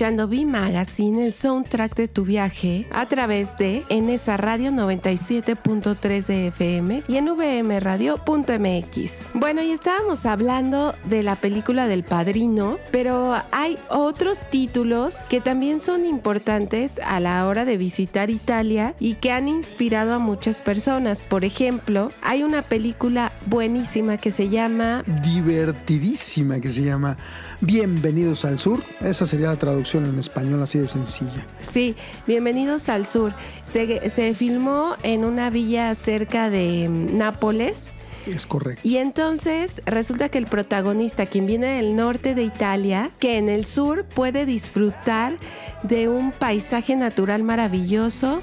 [0.02, 6.26] Escuchando B Magazine, el soundtrack de tu viaje, a través de en esa radio 97.3
[6.26, 9.30] de FM y en vmradio.mx.
[9.32, 15.80] Bueno, y estábamos hablando de la película del Padrino, pero hay otros títulos que también
[15.80, 21.20] son importantes a la hora de visitar Italia y que han inspirado a muchas personas.
[21.20, 27.16] Por ejemplo, hay una película buenísima que se llama Divertidísima que se llama
[27.60, 28.82] Bienvenidos al Sur.
[29.00, 31.46] Esa sería la traducción en español así de sencilla.
[31.60, 31.96] Sí,
[32.26, 33.34] Bienvenidos al Sur.
[33.64, 37.92] Se, se filmó en una villa cerca de mm, Nápoles.
[38.26, 38.80] Es correcto.
[38.84, 43.64] Y entonces resulta que el protagonista, quien viene del norte de Italia, que en el
[43.64, 45.34] sur puede disfrutar
[45.82, 48.42] de un paisaje natural maravilloso,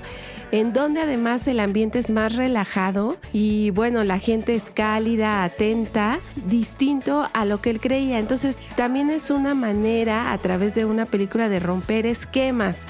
[0.52, 6.20] en donde además el ambiente es más relajado y bueno, la gente es cálida, atenta,
[6.48, 8.20] distinto a lo que él creía.
[8.20, 12.86] Entonces también es una manera a través de una película de romper esquemas.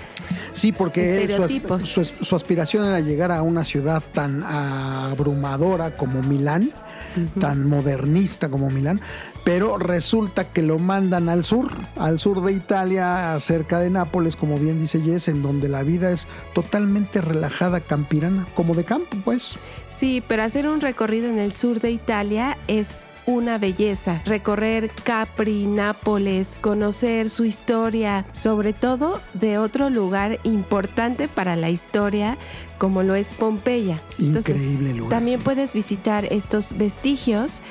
[0.53, 1.31] Sí, porque él,
[2.21, 6.71] su aspiración era llegar a una ciudad tan abrumadora como Milán,
[7.39, 9.01] tan modernista como Milán,
[9.43, 14.57] pero resulta que lo mandan al sur, al sur de Italia, cerca de Nápoles, como
[14.57, 19.55] bien dice Jess, en donde la vida es totalmente relajada, campirana, como de campo, pues.
[19.89, 24.21] Sí, pero hacer un recorrido en el sur de Italia es una belleza.
[24.25, 32.37] Recorrer Capri, Nápoles, conocer su historia, sobre todo de otro lugar importante para la historia
[32.79, 34.01] como lo es Pompeya.
[34.17, 35.45] Increíble lugar, También sí.
[35.45, 37.61] puedes visitar estos vestigios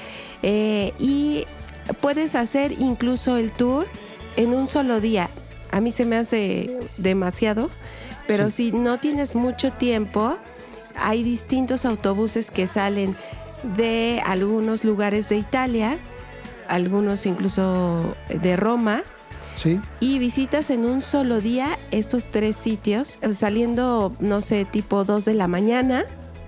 [0.44, 1.46] eh, y
[2.00, 3.86] puedes hacer incluso el tour
[4.36, 5.30] en un solo día.
[5.72, 7.70] A mí se me hace demasiado,
[8.28, 10.36] pero si no tienes mucho tiempo,
[10.94, 13.16] hay distintos autobuses que salen
[13.76, 15.98] de algunos lugares de Italia,
[16.68, 19.02] algunos incluso de Roma,
[19.58, 19.80] Sí.
[20.00, 25.24] y visitas en un solo día estos tres sitios, eh, saliendo, no sé, tipo 2
[25.24, 26.04] de la mañana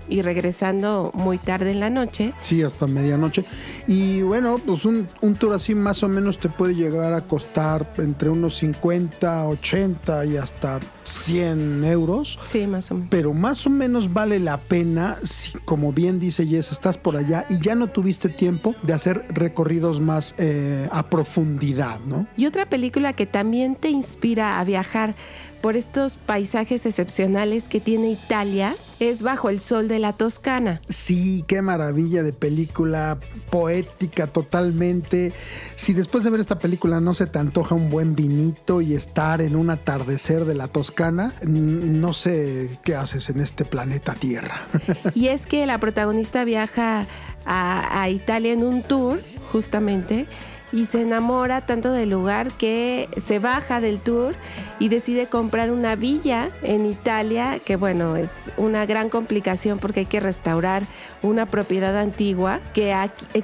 [0.09, 2.33] y regresando muy tarde en la noche.
[2.41, 3.45] Sí, hasta medianoche.
[3.87, 7.93] Y bueno, pues un, un tour así más o menos te puede llegar a costar
[7.97, 12.39] entre unos 50, 80 y hasta 100 euros.
[12.43, 13.09] Sí, más o menos.
[13.09, 17.45] Pero más o menos vale la pena si, como bien dice Jess, estás por allá
[17.49, 22.27] y ya no tuviste tiempo de hacer recorridos más eh, a profundidad, ¿no?
[22.37, 25.15] Y otra película que también te inspira a viajar
[25.61, 30.81] por estos paisajes excepcionales que tiene Italia es Bajo el Sol de la Toscana.
[30.89, 33.19] Sí, qué maravilla de película,
[33.49, 35.33] poética totalmente.
[35.75, 39.41] Si después de ver esta película no se te antoja un buen vinito y estar
[39.41, 44.67] en un atardecer de la Toscana, no sé qué haces en este planeta Tierra.
[45.15, 47.05] Y es que la protagonista viaja
[47.45, 49.19] a, a Italia en un tour,
[49.51, 50.25] justamente,
[50.71, 54.35] y se enamora tanto del lugar que se baja del tour
[54.79, 60.05] y decide comprar una villa en Italia, que bueno, es una gran complicación porque hay
[60.05, 60.83] que restaurar
[61.21, 62.95] una propiedad antigua que,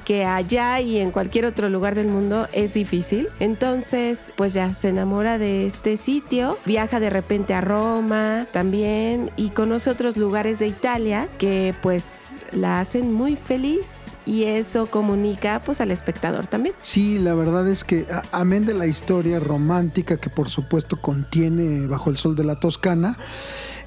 [0.04, 3.28] que allá y en cualquier otro lugar del mundo es difícil.
[3.40, 9.50] Entonces, pues ya se enamora de este sitio, viaja de repente a Roma también y
[9.50, 15.80] conoce otros lugares de Italia que pues la hacen muy feliz y eso comunica pues
[15.80, 16.74] al espectador también.
[16.82, 22.10] Sí, la verdad es que amén de la historia romántica que por supuesto contiene Bajo
[22.10, 23.16] el Sol de la Toscana,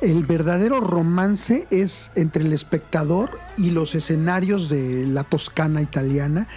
[0.01, 6.47] el verdadero romance es entre el espectador y los escenarios de la Toscana italiana,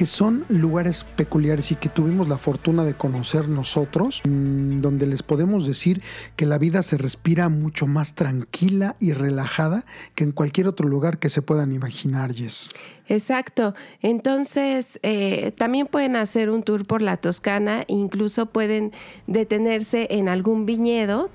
[0.00, 5.22] que son lugares peculiares y que tuvimos la fortuna de conocer nosotros, mm, donde les
[5.22, 6.00] podemos decir
[6.36, 11.18] que la vida se respira mucho más tranquila y relajada que en cualquier otro lugar
[11.18, 12.70] que se puedan imaginar, Jess.
[13.08, 13.74] Exacto.
[14.00, 18.92] Entonces, eh, también pueden hacer un tour por la Toscana, incluso pueden
[19.26, 21.28] detenerse en algún viñedo,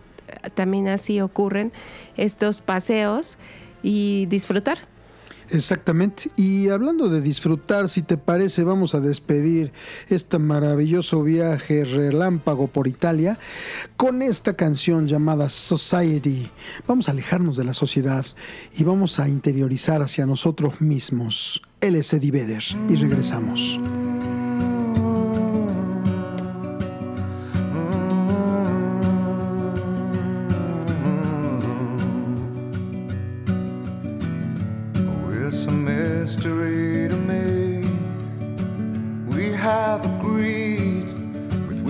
[0.55, 1.71] también así ocurren
[2.17, 3.37] estos paseos
[3.83, 4.94] y disfrutar.
[5.49, 6.31] Exactamente.
[6.35, 9.71] Y hablando de disfrutar, si te parece, vamos a despedir
[10.09, 13.37] este maravilloso viaje relámpago por Italia
[13.97, 16.49] con esta canción llamada Society.
[16.87, 18.25] Vamos a alejarnos de la sociedad
[18.77, 21.61] y vamos a interiorizar hacia nosotros mismos.
[21.81, 22.31] Él es Eddie
[22.89, 23.79] y regresamos.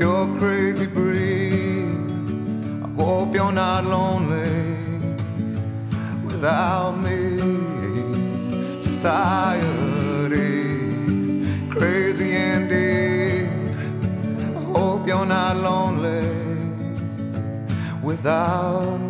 [0.00, 2.10] you're crazy breed.
[2.82, 4.78] I hope you're not lonely
[6.24, 7.20] without me.
[8.80, 10.38] Society,
[11.68, 13.46] crazy indeed.
[14.56, 16.26] I hope you're not lonely
[18.02, 19.09] without me.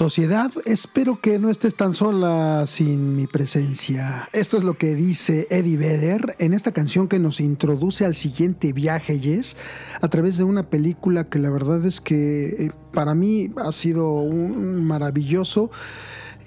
[0.00, 4.30] Sociedad, espero que no estés tan sola sin mi presencia.
[4.32, 8.72] Esto es lo que dice Eddie Vedder en esta canción que nos introduce al siguiente
[8.72, 9.58] viaje, Yes,
[10.00, 14.10] a través de una película que la verdad es que eh, para mí ha sido
[14.12, 15.70] un maravilloso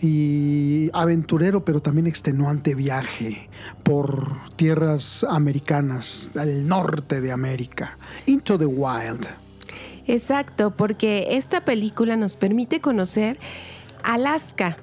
[0.01, 3.51] y aventurero, pero también extenuante viaje
[3.83, 9.42] por tierras americanas, al norte de América, Into the Wild.
[10.07, 13.37] Exacto, porque esta película nos permite conocer
[14.03, 14.77] Alaska.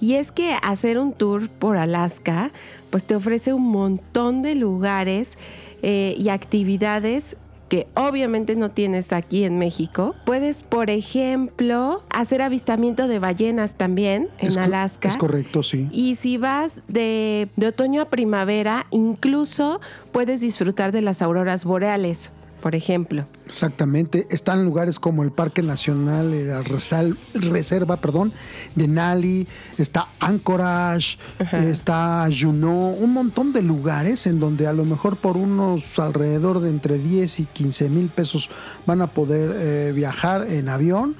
[0.00, 2.50] Y es que hacer un tour por Alaska,
[2.90, 5.38] pues te ofrece un montón de lugares
[5.82, 7.36] eh, y actividades
[7.68, 10.14] que obviamente no tienes aquí en México.
[10.26, 15.08] Puedes, por ejemplo, hacer avistamiento de ballenas también en Es Alaska.
[15.08, 15.88] Es correcto, sí.
[15.90, 19.80] Y si vas de, de otoño a primavera, incluso
[20.10, 22.30] puedes disfrutar de las auroras boreales,
[22.62, 23.26] por ejemplo.
[23.44, 28.32] Exactamente, están lugares como el Parque Nacional, eh, la Resal- Reserva, perdón,
[28.74, 31.18] de Nali, está Anchorage,
[31.52, 36.70] está Juneau, un montón de lugares en donde a lo mejor por unos alrededor de
[36.70, 38.50] entre 10 y 15 mil pesos
[38.86, 41.16] van a poder eh, viajar en avión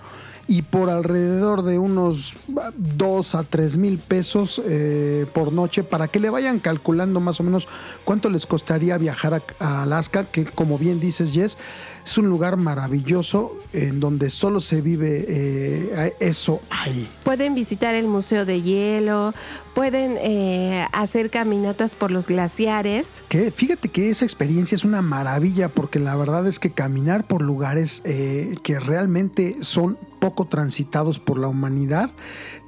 [0.48, 2.34] y por alrededor de unos
[2.76, 7.42] 2 a 3 mil pesos eh, por noche para que le vayan calculando más o
[7.42, 7.68] menos
[8.04, 11.56] cuánto les costaría viajar a, a Alaska, que como bien dices Jess,
[12.04, 17.08] es un lugar maravilloso en donde solo se vive eh, eso ahí.
[17.24, 19.34] Pueden visitar el Museo de Hielo,
[19.74, 23.22] pueden eh, hacer caminatas por los glaciares.
[23.28, 27.42] Que fíjate que esa experiencia es una maravilla porque la verdad es que caminar por
[27.42, 32.10] lugares eh, que realmente son poco transitados por la humanidad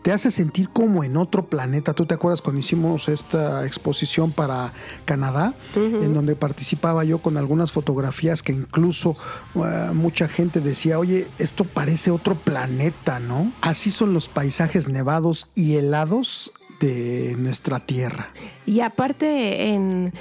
[0.04, 1.94] te hace sentir como en otro planeta.
[1.94, 4.74] ¿Tú te acuerdas cuando hicimos esta exposición para
[5.06, 9.16] Canadá, en donde participaba yo con algunas fotografías que incluso
[9.54, 13.50] uh, mucha gente decía, oye, esto parece otro planeta, ¿no?
[13.62, 18.28] Así son los paisajes nevados y helados de nuestra tierra.
[18.66, 20.12] Y aparte en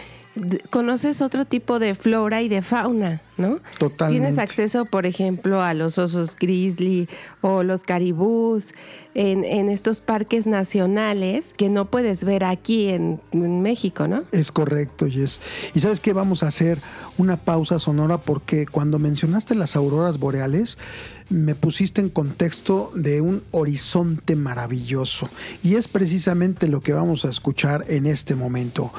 [0.70, 3.58] conoces otro tipo de flora y de fauna, ¿no?
[3.78, 4.22] Totalmente.
[4.22, 7.08] Tienes acceso, por ejemplo, a los osos grizzly
[7.42, 8.74] o los caribús
[9.16, 14.24] en, en estos parques nacionales que no puedes ver aquí en, en México, ¿no?
[14.32, 15.40] Es correcto, Jess.
[15.74, 16.80] Y sabes qué, vamos a hacer
[17.18, 20.78] una pausa sonora porque cuando mencionaste las auroras boreales,
[21.30, 25.30] me pusiste en contexto de un horizonte maravilloso.
[25.64, 28.92] Y es precisamente lo que vamos a escuchar en este momento.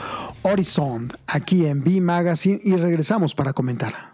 [0.42, 4.13] Horizon, aquí en B Magazine y regresamos para comentar.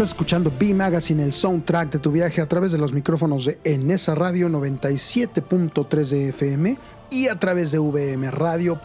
[0.00, 3.58] Estás escuchando B Magazine, el soundtrack de tu viaje a través de los micrófonos de
[3.64, 6.78] Enesa Radio 97.3 de FM
[7.10, 8.80] y a través de vmradio.mx.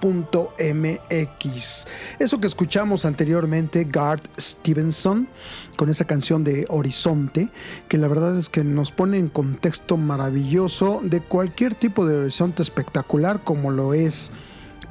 [2.19, 5.29] Eso que escuchamos anteriormente, Garth Stevenson,
[5.77, 7.47] con esa canción de Horizonte,
[7.87, 12.61] que la verdad es que nos pone en contexto maravilloso de cualquier tipo de horizonte
[12.61, 14.33] espectacular como lo es,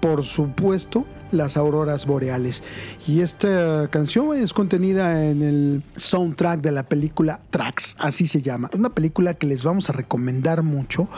[0.00, 1.04] por supuesto,
[1.34, 2.62] las auroras boreales.
[3.06, 8.70] Y esta canción es contenida en el soundtrack de la película Tracks, así se llama.
[8.74, 11.08] Una película que les vamos a recomendar mucho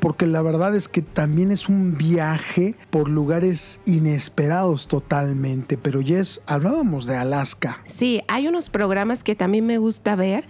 [0.00, 5.76] porque la verdad es que también es un viaje por lugares inesperados totalmente.
[5.76, 7.78] Pero Jess, hablábamos de Alaska.
[7.86, 10.44] Sí, hay unos programas que también me gusta ver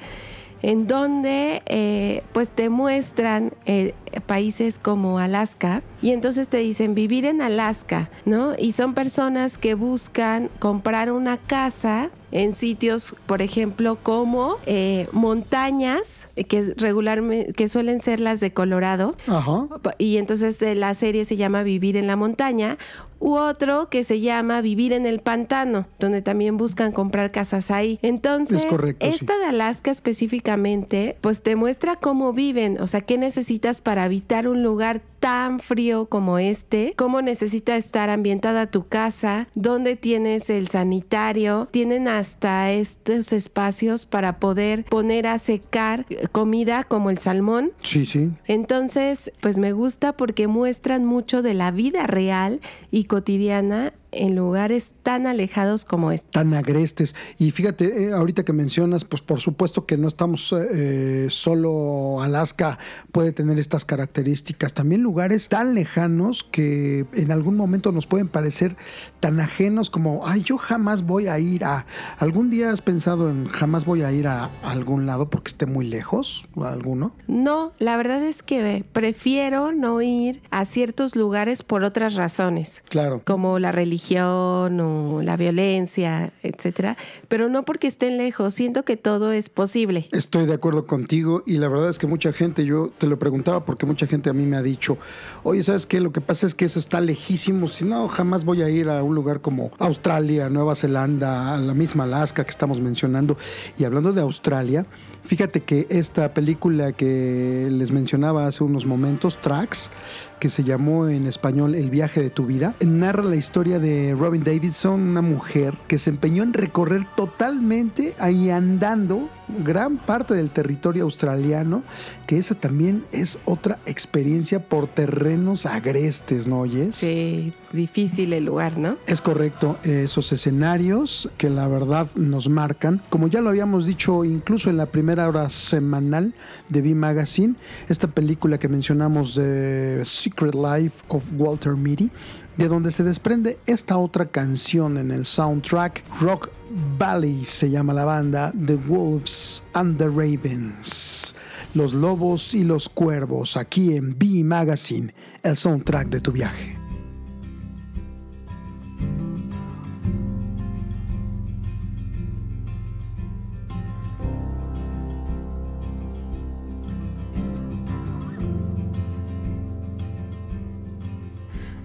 [0.63, 3.95] en donde eh, pues te muestran eh,
[4.27, 8.55] países como Alaska y entonces te dicen vivir en Alaska, ¿no?
[8.59, 16.29] Y son personas que buscan comprar una casa en sitios, por ejemplo, como eh, montañas,
[16.37, 19.67] eh, que regularmente, que suelen ser las de Colorado, Ajá.
[19.99, 22.79] y entonces eh, la serie se llama Vivir en la montaña,
[23.19, 27.99] u otro que se llama Vivir en el pantano, donde también buscan comprar casas ahí.
[28.01, 29.13] Entonces, Es correcto, sí.
[29.13, 34.47] esta de Alaska específicamente, pues te muestra cómo viven, o sea, qué necesitas para habitar
[34.47, 40.69] un lugar tan frío como este, cómo necesita estar ambientada tu casa, dónde tienes el
[40.69, 47.73] sanitario, tienen hasta estos espacios para poder poner a secar eh, comida como el salmón.
[47.83, 48.31] Sí, sí.
[48.47, 52.61] Entonces, pues me gusta porque muestran mucho de la vida real
[52.91, 56.31] y cotidiana en lugares tan alejados como este.
[56.33, 57.15] tan agrestes.
[57.39, 62.23] Y fíjate, eh, ahorita que mencionas, pues por supuesto que no estamos eh, eh, solo
[62.23, 62.79] Alaska
[63.13, 68.77] puede tener estas características, también lugares tan lejanos que en algún momento nos pueden parecer
[69.21, 71.87] tan ajenos como, ay, yo jamás voy a ir a...
[72.19, 75.87] ¿Algún día has pensado en jamás voy a ir a algún lado porque esté muy
[75.87, 76.49] lejos?
[76.55, 77.13] ¿O a alguno?
[77.27, 82.80] No, la verdad es que prefiero no ir a ciertos lugares por otras razones.
[82.89, 83.23] Claro.
[83.25, 86.97] como la religión o la violencia, etcétera,
[87.29, 90.09] pero no porque estén lejos, siento que todo es posible.
[90.13, 93.65] Estoy de acuerdo contigo y la verdad es que mucha gente, yo te lo preguntaba
[93.65, 94.99] porque mucha gente a mí me ha dicho,
[95.45, 96.01] oye, ¿sabes qué?
[96.01, 99.03] Lo que pasa es que eso está lejísimo, si no, jamás voy a ir a
[99.03, 103.37] un lugar como Australia, Nueva Zelanda, a la misma Alaska que estamos mencionando.
[103.79, 104.87] Y hablando de Australia,
[105.23, 109.91] fíjate que esta película que les mencionaba hace unos momentos, Tracks,
[110.39, 114.43] que se llamó en español El viaje de tu vida, narra la historia de Robin
[114.43, 119.29] Davidson, una mujer que se empeñó en recorrer totalmente ahí andando
[119.65, 121.83] gran parte del territorio australiano,
[122.27, 126.95] que esa también es otra experiencia por terrenos agrestes, ¿no oyes?
[126.95, 128.97] Sí, difícil el lugar, ¿no?
[129.07, 134.71] Es correcto, esos escenarios que la verdad nos marcan, como ya lo habíamos dicho incluso
[134.71, 136.35] en la primera hora semanal
[136.69, 137.55] de V Magazine,
[137.89, 142.11] esta película que mencionamos de Secret Life of Walter Mitty,
[142.57, 146.51] de donde se desprende esta otra canción en el soundtrack, Rock
[146.99, 151.35] Valley se llama la banda, The Wolves and the Ravens.
[151.75, 156.80] Los lobos y los cuervos, aquí en V Magazine, el soundtrack de tu viaje.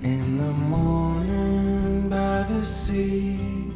[0.06, 3.72] In the morning by the sea,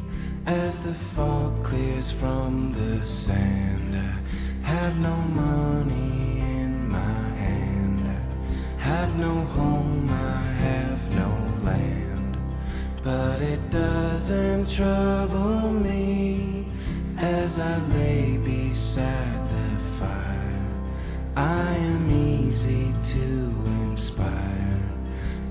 [0.46, 7.98] as the fog clears from the sand, I have no money in my hand,
[8.78, 11.30] I have no home, I have no
[11.64, 12.38] land,
[13.02, 16.64] but it doesn't trouble me
[17.16, 20.70] as I lay beside the fire.
[21.34, 23.52] I am easy to
[23.82, 24.79] inspire.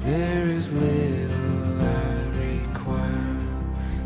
[0.04, 3.38] There is little I require.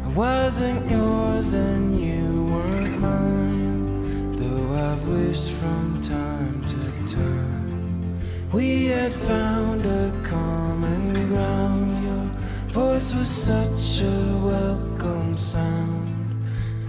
[0.05, 8.19] I wasn't yours and you weren't mine, though I've wished from time to time.
[8.51, 12.03] We had found a common ground.
[12.03, 12.25] Your
[12.69, 16.09] voice was such a welcome sound.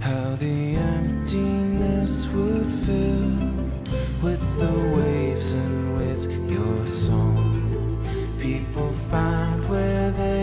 [0.01, 3.36] How the emptiness would fill
[4.22, 7.34] with the waves and with your song.
[8.74, 10.34] People find where they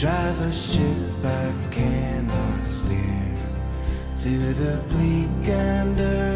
[0.00, 3.36] drive a ship I cannot steer
[4.16, 6.29] through the bleak and early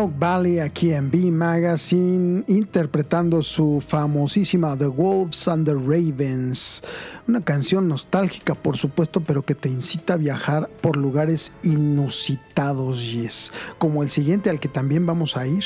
[0.00, 6.82] Rock Valley aquí en B Magazine interpretando su famosísima The Wolves and the Ravens.
[7.28, 13.52] Una canción nostálgica por supuesto, pero que te incita a viajar por lugares inusitados, Yes.
[13.76, 15.64] Como el siguiente al que también vamos a ir.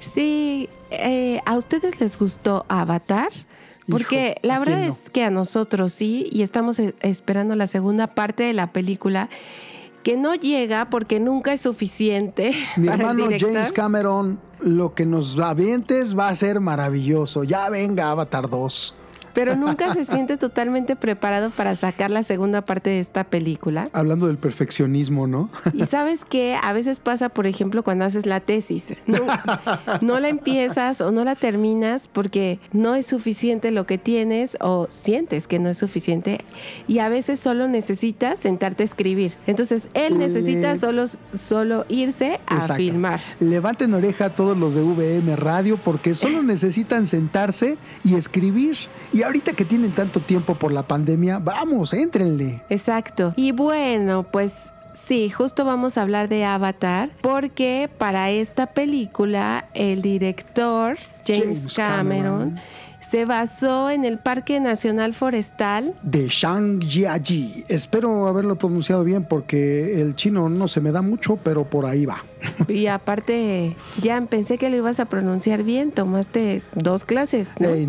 [0.00, 3.30] Sí, eh, ¿a ustedes les gustó Avatar?
[3.88, 4.92] Porque la ¿a verdad no?
[4.92, 9.28] es que a nosotros sí, y estamos eh, esperando la segunda parte de la película,
[10.06, 12.52] que no llega porque nunca es suficiente.
[12.76, 13.26] Mi para hermano.
[13.36, 17.42] James Cameron, lo que nos avientes va a ser maravilloso.
[17.42, 18.94] Ya venga Avatar 2.
[19.36, 23.86] Pero nunca se siente totalmente preparado para sacar la segunda parte de esta película.
[23.92, 25.50] Hablando del perfeccionismo, ¿no?
[25.74, 28.94] Y sabes que a veces pasa, por ejemplo, cuando haces la tesis.
[29.06, 29.18] No,
[30.00, 34.86] no la empiezas o no la terminas porque no es suficiente lo que tienes o
[34.88, 36.40] sientes que no es suficiente.
[36.88, 39.34] Y a veces solo necesitas sentarte a escribir.
[39.46, 41.04] Entonces, él necesita Le- solo,
[41.34, 43.20] solo irse a filmar.
[43.38, 48.78] Levanten oreja a todos los de VM Radio porque solo necesitan sentarse y escribir.
[49.12, 52.62] Y ahorita que tienen tanto tiempo por la pandemia, vamos, éntrenle.
[52.70, 53.34] Exacto.
[53.36, 60.02] Y bueno, pues sí, justo vamos a hablar de Avatar porque para esta película el
[60.02, 62.60] director James, James Cameron, Cameron.
[63.00, 67.64] se basó en el Parque Nacional Forestal De Shang Jiaji.
[67.68, 72.06] Espero haberlo pronunciado bien porque el chino no se me da mucho, pero por ahí
[72.06, 72.24] va.
[72.68, 77.68] y aparte ya pensé que lo ibas a pronunciar bien, tomaste dos clases, ¿no?
[77.68, 77.86] Eh.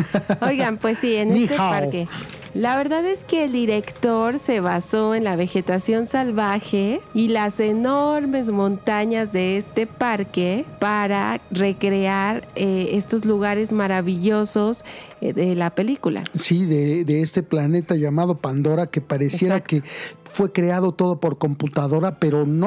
[0.40, 2.08] Oigan, pues sí, en este parque.
[2.56, 8.48] La verdad es que el director se basó en la vegetación salvaje y las enormes
[8.48, 14.86] montañas de este parque para recrear eh, estos lugares maravillosos
[15.20, 16.24] eh, de la película.
[16.34, 19.84] Sí, de, de este planeta llamado Pandora que pareciera Exacto.
[19.84, 19.90] que
[20.24, 22.65] fue creado todo por computadora, pero no.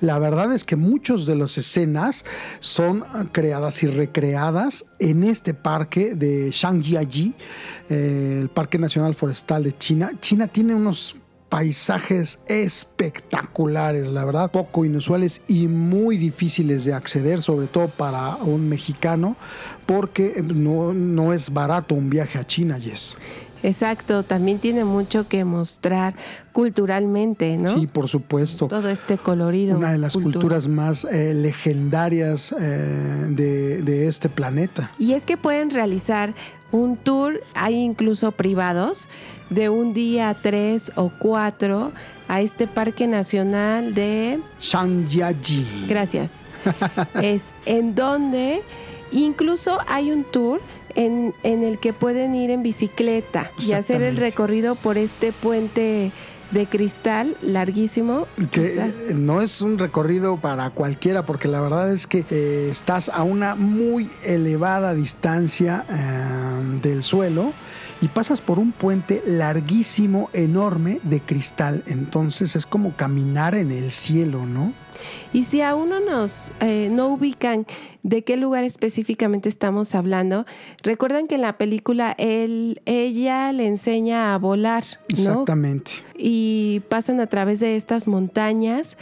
[0.00, 2.24] La verdad es que muchas de las escenas
[2.60, 7.34] son creadas y recreadas en este parque de Shangjiaji,
[7.88, 10.12] eh, el Parque Nacional Forestal de China.
[10.20, 11.16] China tiene unos
[11.48, 18.68] paisajes espectaculares, la verdad, poco inusuales y muy difíciles de acceder, sobre todo para un
[18.68, 19.36] mexicano,
[19.86, 23.16] porque no, no es barato un viaje a China, Yes.
[23.62, 26.14] Exacto, también tiene mucho que mostrar
[26.52, 27.68] culturalmente, ¿no?
[27.68, 28.68] Sí, por supuesto.
[28.68, 29.76] Todo este colorido.
[29.76, 30.34] Una de las cultura.
[30.34, 34.92] culturas más eh, legendarias eh, de, de este planeta.
[34.98, 36.34] Y es que pueden realizar
[36.70, 39.08] un tour, hay incluso privados,
[39.50, 41.92] de un día, tres o cuatro,
[42.28, 44.38] a este Parque Nacional de...
[44.60, 45.86] Shangyaji.
[45.88, 46.42] Gracias.
[47.22, 48.60] es en donde
[49.10, 50.60] incluso hay un tour
[50.98, 56.10] en, en el que pueden ir en bicicleta y hacer el recorrido por este puente
[56.50, 58.26] de cristal larguísimo.
[58.50, 63.10] que Quizá- no es un recorrido para cualquiera, porque la verdad es que eh, estás
[63.10, 67.52] a una muy elevada distancia eh, del suelo
[68.00, 71.82] y pasas por un puente larguísimo, enorme de cristal.
[71.86, 74.72] Entonces es como caminar en el cielo, ¿no?
[75.32, 77.66] Y si aún no nos eh, no ubican
[78.02, 80.46] de qué lugar específicamente estamos hablando,
[80.82, 85.14] recuerdan que en la película él, ella le enseña a volar, ¿no?
[85.14, 85.92] Exactamente.
[86.16, 88.96] Y pasan a través de estas montañas.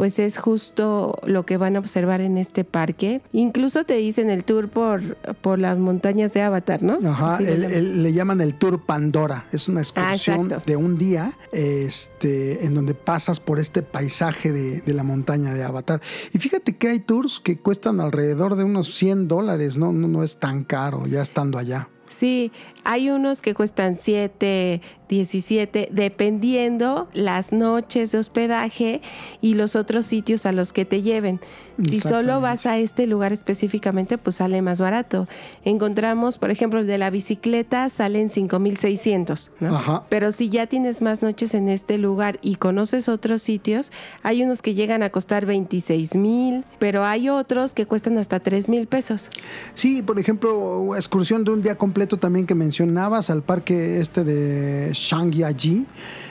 [0.00, 3.20] Pues es justo lo que van a observar en este parque.
[3.32, 6.98] Incluso te dicen el tour por, por las montañas de Avatar, ¿no?
[7.06, 7.74] Ajá, el- llaman.
[7.74, 9.44] el- le llaman el Tour Pandora.
[9.52, 10.62] Es una excursión exacto.
[10.64, 15.62] de un día este, en donde pasas por este paisaje de, de la montaña de
[15.64, 16.00] Avatar.
[16.32, 19.92] Y fíjate que hay tours que cuestan alrededor de unos 100 dólares, ¿no?
[19.92, 21.88] No, no es tan caro ya estando allá.
[22.08, 22.50] Sí,
[22.84, 29.02] hay unos que cuestan 7, 17, dependiendo las noches de hospedaje
[29.40, 31.40] y los otros sitios a los que te lleven.
[31.82, 35.28] Si solo vas a este lugar específicamente, pues sale más barato.
[35.64, 39.76] Encontramos, por ejemplo, el de la bicicleta sale en 5600, ¿no?
[39.76, 40.04] Ajá.
[40.10, 43.92] Pero si ya tienes más noches en este lugar y conoces otros sitios,
[44.22, 48.68] hay unos que llegan a costar 26 mil, pero hay otros que cuestan hasta 3
[48.68, 49.30] mil pesos.
[49.74, 54.90] Sí, por ejemplo, excursión de un día completo también que mencionabas al parque este de
[54.92, 55.86] Shangyaji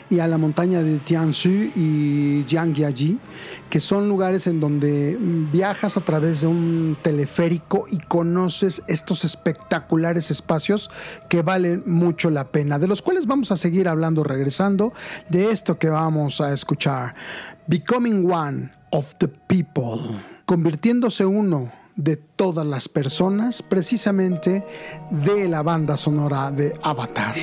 [0.10, 3.20] y a la montaña de Tianzhu y Jiangyaji,
[3.70, 10.32] que son lugares en donde viajas a través de un teleférico y conoces estos espectaculares
[10.32, 10.90] espacios
[11.28, 14.94] que valen mucho la pena, de los cuales vamos a seguir hablando regresando
[15.28, 17.16] de esto que vamos a escuchar.
[17.68, 20.00] Becoming one of the people,
[20.46, 24.64] convirtiéndose uno de todas las personas, precisamente
[25.12, 27.36] de la banda sonora de Avatar.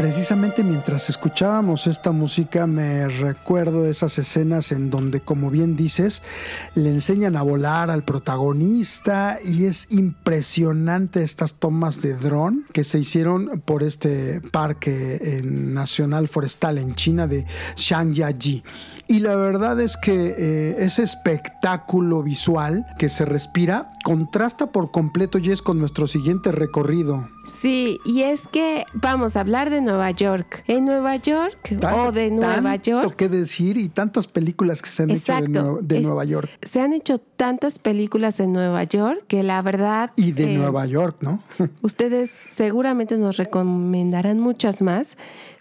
[0.00, 6.22] Precisamente mientras escuchábamos esta música me recuerdo esas escenas en donde, como bien dices,
[6.74, 12.98] le enseñan a volar al protagonista y es impresionante estas tomas de dron que se
[12.98, 17.44] hicieron por este parque en nacional forestal en China de
[17.76, 18.64] Shangyaji.
[19.10, 25.40] Y la verdad es que eh, ese espectáculo visual que se respira contrasta por completo,
[25.42, 27.28] Jess, con nuestro siguiente recorrido.
[27.46, 30.62] Sí, y es que vamos a hablar de Nueva York.
[30.68, 31.58] En Nueva York
[32.06, 35.96] o de Nueva Tanto York que decir y tantas películas que se han hecho de,
[35.96, 36.48] Es- Nueva York.
[36.62, 40.86] se han hecho tantas películas en Nueva York que la verdad Y de eh, Nueva
[40.86, 41.42] York, ¿no?
[41.82, 45.16] Ustedes seguramente nos recomendarán muchas más,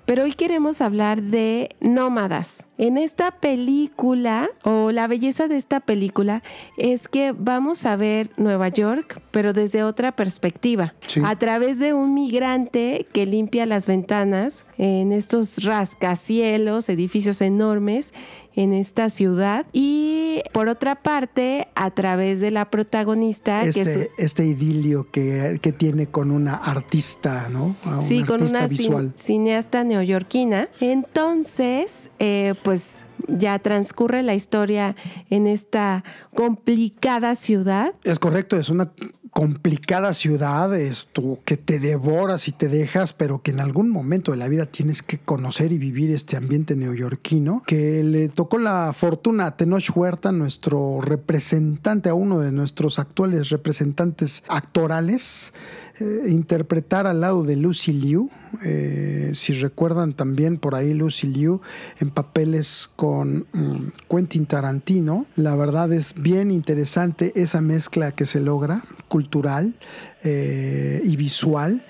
[0.09, 2.65] pero hoy queremos hablar de Nómadas.
[2.79, 6.41] En esta película, o la belleza de esta película,
[6.79, 10.95] es que vamos a ver Nueva York, pero desde otra perspectiva.
[11.05, 11.21] Sí.
[11.23, 18.15] A través de un migrante que limpia las ventanas en estos rascacielos, edificios enormes
[18.59, 19.65] en esta ciudad.
[19.71, 25.59] Y por otra parte, a través de la protagonista, que es Este, este idilio que,
[25.61, 27.77] que tiene con una artista, ¿no?
[28.01, 29.13] Sí, con una visual.
[29.15, 30.67] cineasta neoyorquina.
[30.81, 34.95] Entonces, eh, pues ya transcurre la historia
[35.29, 36.03] en esta
[36.35, 37.93] complicada ciudad.
[38.03, 38.91] Es correcto, es una
[39.39, 44.37] complicada ciudad, esto que te devoras y te dejas, pero que en algún momento de
[44.37, 49.45] la vida tienes que conocer y vivir este ambiente neoyorquino, que le tocó la fortuna
[49.45, 55.53] a Tenoch Huerta, nuestro representante, a uno de nuestros actuales representantes actorales,
[55.99, 58.29] eh, interpretar al lado de Lucy Liu.
[58.63, 61.61] Eh, si recuerdan también por ahí Lucy Liu
[61.99, 65.25] en papeles con mm, Quentin Tarantino.
[65.35, 69.75] La verdad es bien interesante esa mezcla que se logra, cultural
[70.23, 71.85] eh, y visual.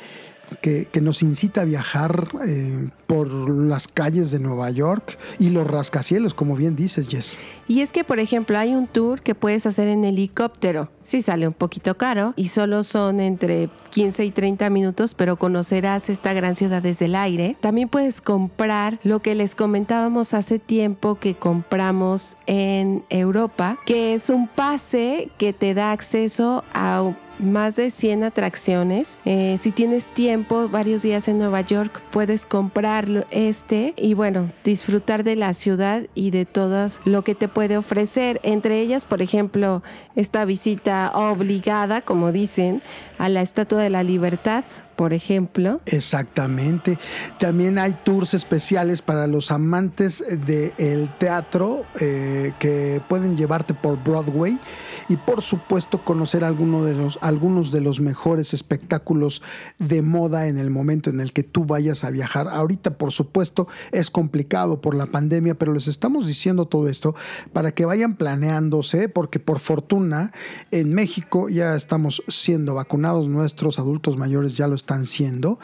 [0.61, 2.27] Que, nos incita a viajar
[3.09, 7.39] por las calles de Nueva York y los rascacielos, como bien dices, Jess.
[7.67, 10.91] Y es que, por ejemplo, hay un tour que puedes hacer en helicóptero.
[11.01, 16.11] Sí sale un poquito caro y solo son entre 15 y 30 minutos, pero conocerás
[16.11, 17.57] esta gran ciudad desde el aire.
[17.59, 24.29] También puedes comprar lo que les comentábamos hace tiempo que compramos en Europa, que es
[24.29, 29.17] un pase que te da acceso a más de 100 atracciones.
[29.25, 32.45] Eh, si tienes tiempo, varios días en Nueva York, puedes
[33.31, 38.39] este y bueno, disfrutar de la ciudad y de todo lo que te puede ofrecer.
[38.43, 39.83] Entre ellas, por ejemplo,
[40.15, 42.81] esta visita obligada, como dicen,
[43.17, 44.63] a la Estatua de la Libertad,
[44.95, 45.81] por ejemplo.
[45.85, 46.97] Exactamente.
[47.37, 54.57] También hay tours especiales para los amantes del teatro eh, que pueden llevarte por Broadway
[55.09, 56.45] y por supuesto conocer
[56.83, 59.41] de los, algunos de los mejores espectáculos
[59.79, 62.47] de moda en el momento en el que tú vayas a viajar.
[62.47, 67.15] Ahorita por supuesto es complicado por la pandemia, pero les estamos diciendo todo esto
[67.51, 70.31] para que vayan planeándose porque por fortuna
[70.69, 75.59] en México ya estamos siendo vacunados, nuestros adultos mayores ya lo están siendo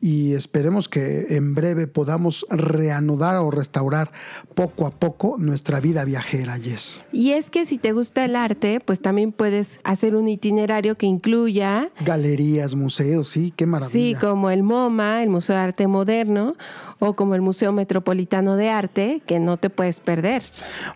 [0.00, 4.12] y esperemos que en breve podamos reanudar o restaurar
[4.54, 7.02] poco a poco nuestra vida viajera, Yes.
[7.12, 11.06] Y es que si te gusta el arte, pues también puedes hacer un itinerario que
[11.06, 13.92] incluya Galerías, museos, sí, qué maravilla.
[13.92, 16.56] Sí, como el MoMA, el Museo de Arte Moderno,
[17.00, 20.42] o como el Museo Metropolitano de Arte, que no te puedes perder.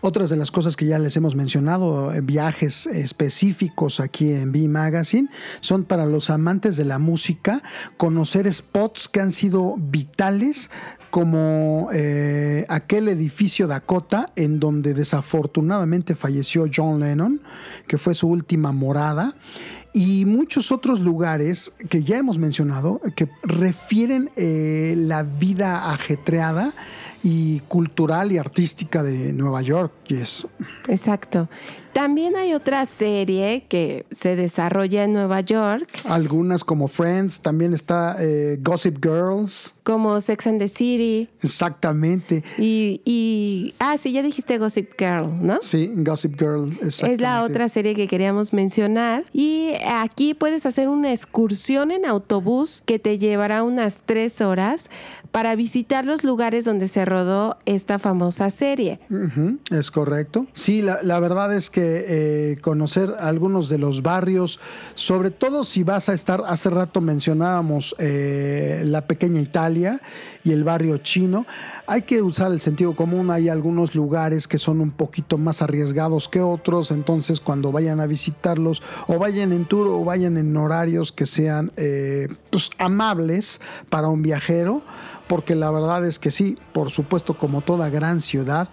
[0.01, 4.67] Otras de las cosas que ya les hemos mencionado, eh, viajes específicos aquí en B
[4.69, 5.29] Magazine,
[5.59, 7.61] son para los amantes de la música,
[7.97, 10.69] conocer spots que han sido vitales
[11.09, 17.41] como eh, aquel edificio Dakota en donde desafortunadamente falleció John Lennon,
[17.87, 19.33] que fue su última morada,
[19.95, 26.73] y muchos otros lugares que ya hemos mencionado que refieren eh, la vida ajetreada
[27.23, 29.93] y cultural y artística de Nueva York.
[30.07, 30.47] Yes.
[30.89, 31.47] Exacto.
[31.95, 38.17] También hay otra serie que se desarrolla en Nueva York, Algunas como Friends, también está
[38.19, 39.73] eh, Gossip Girls.
[39.83, 41.29] como Sex and the City.
[41.41, 42.43] Exactamente.
[42.57, 45.59] Y, y- ah, sí, ya dijiste Gossip Girl, ¿no?
[45.61, 46.77] Sí, Gossip Girl.
[46.81, 49.23] Es la otra serie que queríamos mencionar.
[49.31, 54.89] Y aquí puedes hacer una excursión en autobús que te llevará unas tres horas
[55.31, 58.99] para visitar los lugares donde se rodó esta famosa serie.
[59.69, 60.47] Es correcto.
[60.53, 64.59] Sí, la, la verdad es que eh, conocer algunos de los barrios,
[64.93, 70.01] sobre todo si vas a estar, hace rato mencionábamos eh, la pequeña Italia
[70.43, 71.45] y el barrio chino,
[71.87, 76.27] hay que usar el sentido común, hay algunos lugares que son un poquito más arriesgados
[76.27, 81.11] que otros, entonces cuando vayan a visitarlos o vayan en tour o vayan en horarios
[81.11, 83.59] que sean eh, pues, amables
[83.89, 84.81] para un viajero,
[85.27, 88.69] porque la verdad es que sí, por supuesto, como toda gran ciudad,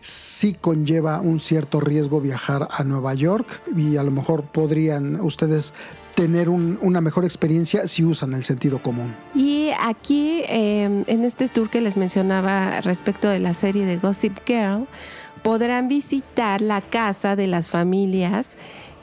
[0.00, 5.72] sí conlleva un cierto riesgo viajar a Nueva York y a lo mejor podrían ustedes
[6.14, 9.14] tener un- una mejor experiencia si usan el sentido común.
[9.34, 14.38] Y aquí, eh, en este tour que les mencionaba respecto de la serie de Gossip
[14.46, 14.86] Girl,
[15.42, 18.56] podrán visitar la casa de las familias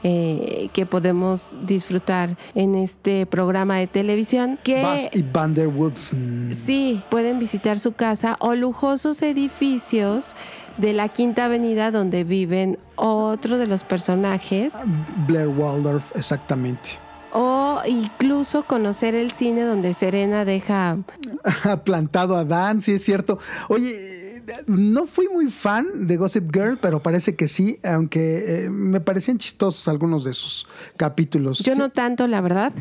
[0.06, 4.60] eh, que podemos disfrutar en este programa de televisión.
[4.62, 6.12] Que Bass y Vanderwoods.
[6.52, 10.36] Sí, pueden visitar su casa o lujosos edificios
[10.78, 14.74] de la Quinta Avenida donde viven otro de los personajes
[15.28, 16.92] Blair Waldorf, exactamente.
[17.32, 20.98] o incluso conocer el cine donde Serena deja
[21.84, 23.40] plantado a Dan, sí es cierto.
[23.70, 29.00] Oye, no fui muy fan de Gossip Girl, pero parece que sí, aunque eh, me
[29.00, 30.68] parecían chistosos algunos de sus
[30.98, 31.60] capítulos.
[31.60, 32.74] Yo no tanto, la verdad.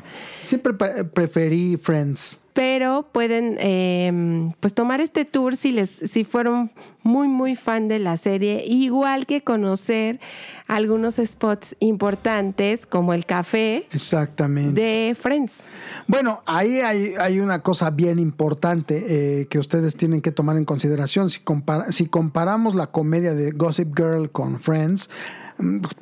[0.42, 2.38] Siempre pre- preferí Friends.
[2.54, 6.70] Pero pueden eh, pues tomar este tour si les si fueron
[7.02, 10.20] muy muy fan de la serie igual que conocer
[10.68, 14.80] algunos spots importantes como el café Exactamente.
[14.80, 15.70] de Friends
[16.06, 19.04] Bueno, ahí hay, hay una cosa bien importante
[19.40, 21.30] eh, que ustedes tienen que tomar en consideración.
[21.30, 25.08] Si, compara- si comparamos la comedia de Gossip Girl con Friends,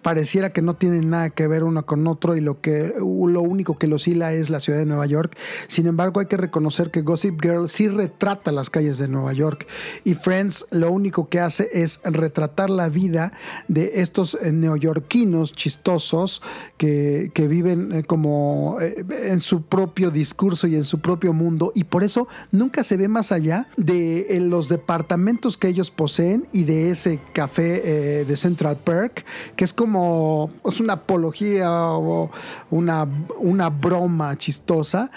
[0.02, 3.76] pareciera que no tienen nada que ver uno con otro y lo que lo único
[3.76, 5.36] que los hila es la ciudad de Nueva York.
[5.68, 9.66] Sin embargo, hay que reconocer que Gossip Girl sí retrata las calles de Nueva York
[10.04, 13.32] y Friends lo único que hace es retratar la vida
[13.68, 16.42] de estos eh, neoyorquinos chistosos
[16.76, 21.72] que, que viven eh, como eh, en su propio discurso y en su propio mundo
[21.74, 26.64] y por eso nunca se ve más allá de los departamentos que ellos poseen y
[26.64, 29.24] de ese café de Central Park
[29.56, 32.30] que es como es una apología o
[32.70, 33.06] una,
[33.38, 35.10] una broma chistosa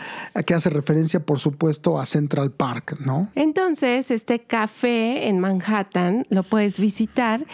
[0.46, 3.30] que hace referencia por supuesto a Central Park, ¿no?
[3.36, 7.46] entonces este café en Manhattan lo puedes visitar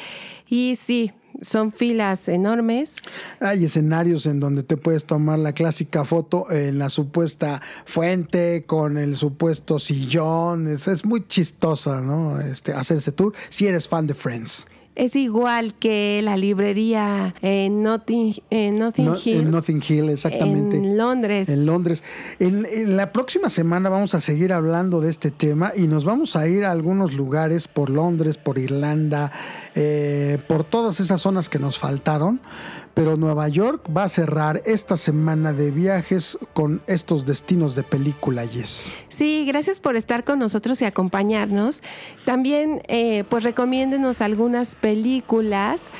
[0.47, 1.11] y sí
[1.41, 2.97] son filas enormes
[3.39, 8.97] Hay escenarios en donde te puedes tomar la clásica foto en la supuesta fuente con
[8.97, 10.67] el supuesto sillón.
[10.67, 12.39] Es, es muy chistosa, ¿no?
[12.41, 14.65] Este, hacer ese tour si eres fan de Friends.
[14.99, 20.77] Es igual que la librería en Notting, en Notting No- Hill en Notting Hill, exactamente.
[20.77, 22.03] en Londres En Londres.
[22.39, 26.35] En, en la próxima semana vamos a seguir hablando de este tema y nos vamos
[26.35, 29.31] a ir a algunos lugares por Londres, por Irlanda,
[29.75, 32.39] eh, por todas esas zonas que nos faltaron.
[32.93, 38.45] Pero Nueva York va a cerrar esta semana de viajes con estos destinos de película,
[38.45, 38.93] Yes.
[39.09, 41.81] Sí, gracias por estar con nosotros y acompañarnos.
[42.25, 45.91] También, eh, pues recomiéndenos algunas películas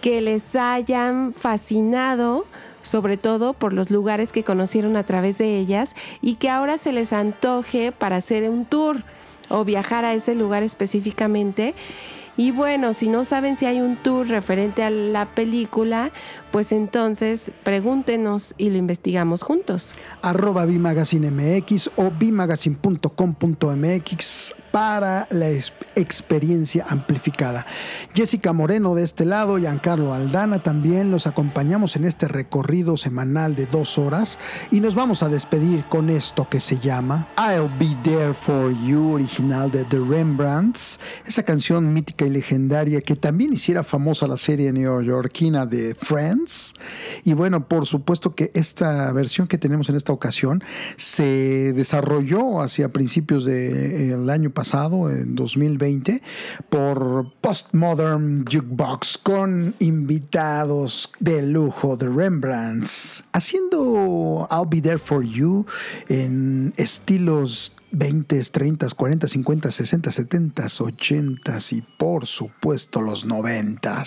[0.00, 2.46] que les hayan fascinado,
[2.82, 6.92] sobre todo por los lugares que conocieron a través de ellas y que ahora se
[6.92, 9.02] les antoje para hacer un tour
[9.48, 11.74] o viajar a ese lugar específicamente.
[12.36, 16.10] Y bueno, si no saben si hay un tour referente a la película,
[16.50, 19.94] pues entonces pregúntenos y lo investigamos juntos.
[20.22, 25.50] arroba Bimagazine MX o bimagazine.com.mx para la
[25.94, 27.64] experiencia amplificada.
[28.12, 33.66] Jessica Moreno de este lado, Giancarlo Aldana también los acompañamos en este recorrido semanal de
[33.66, 34.40] dos horas
[34.72, 39.12] y nos vamos a despedir con esto que se llama I'll Be There For You,
[39.12, 44.72] original de The Rembrandts, esa canción mítica y legendaria que también hiciera famosa la serie
[44.72, 46.74] neoyorquina de Friends.
[47.22, 50.64] Y bueno, por supuesto que esta versión que tenemos en esta ocasión
[50.96, 54.63] se desarrolló hacia principios del año pasado,
[55.10, 56.22] en 2020,
[56.68, 65.66] por Postmodern Jukebox con invitados de lujo de Rembrandts, haciendo I'll Be There For You
[66.08, 74.02] en estilos 20, 30, 40, 50, 60, 70, 80 y por supuesto los 90.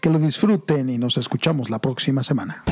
[0.00, 2.64] Que lo disfruten y nos escuchamos la próxima semana.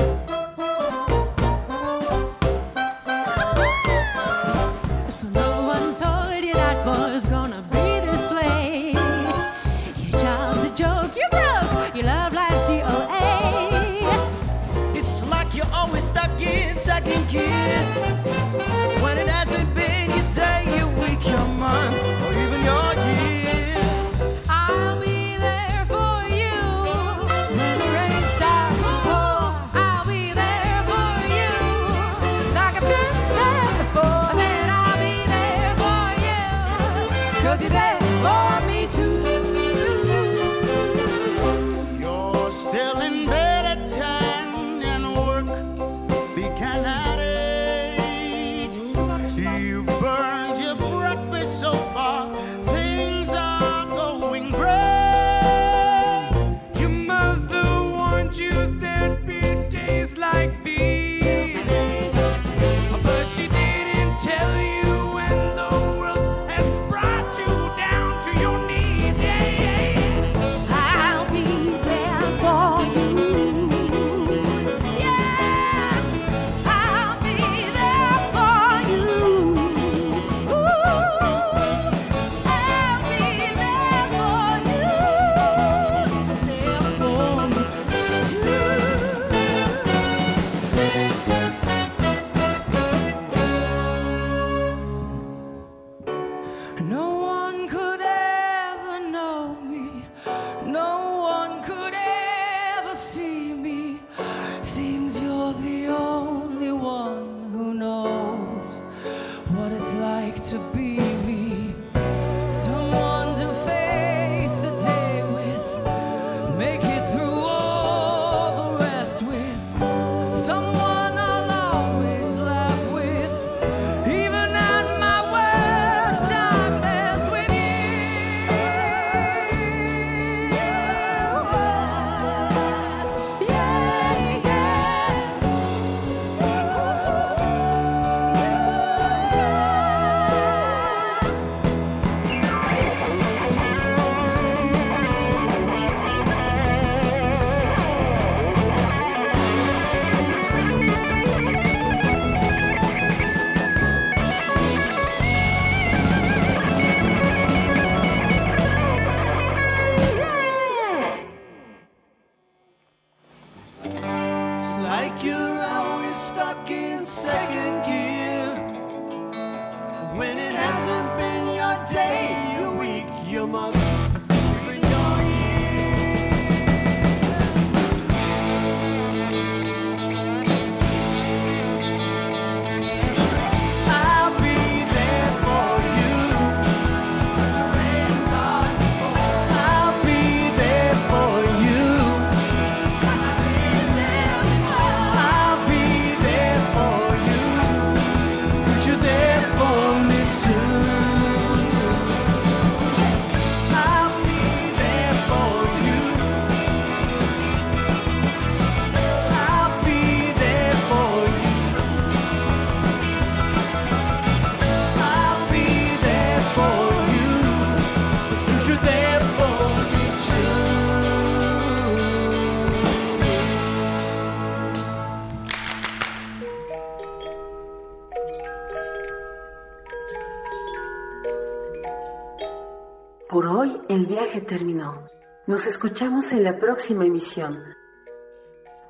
[235.54, 237.62] Nos escuchamos en la próxima emisión.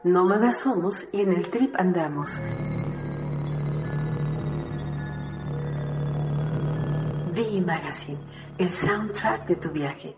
[0.03, 2.41] Nómadas somos y en el trip andamos.
[7.35, 8.19] V Magazine,
[8.57, 10.17] el soundtrack de tu viaje.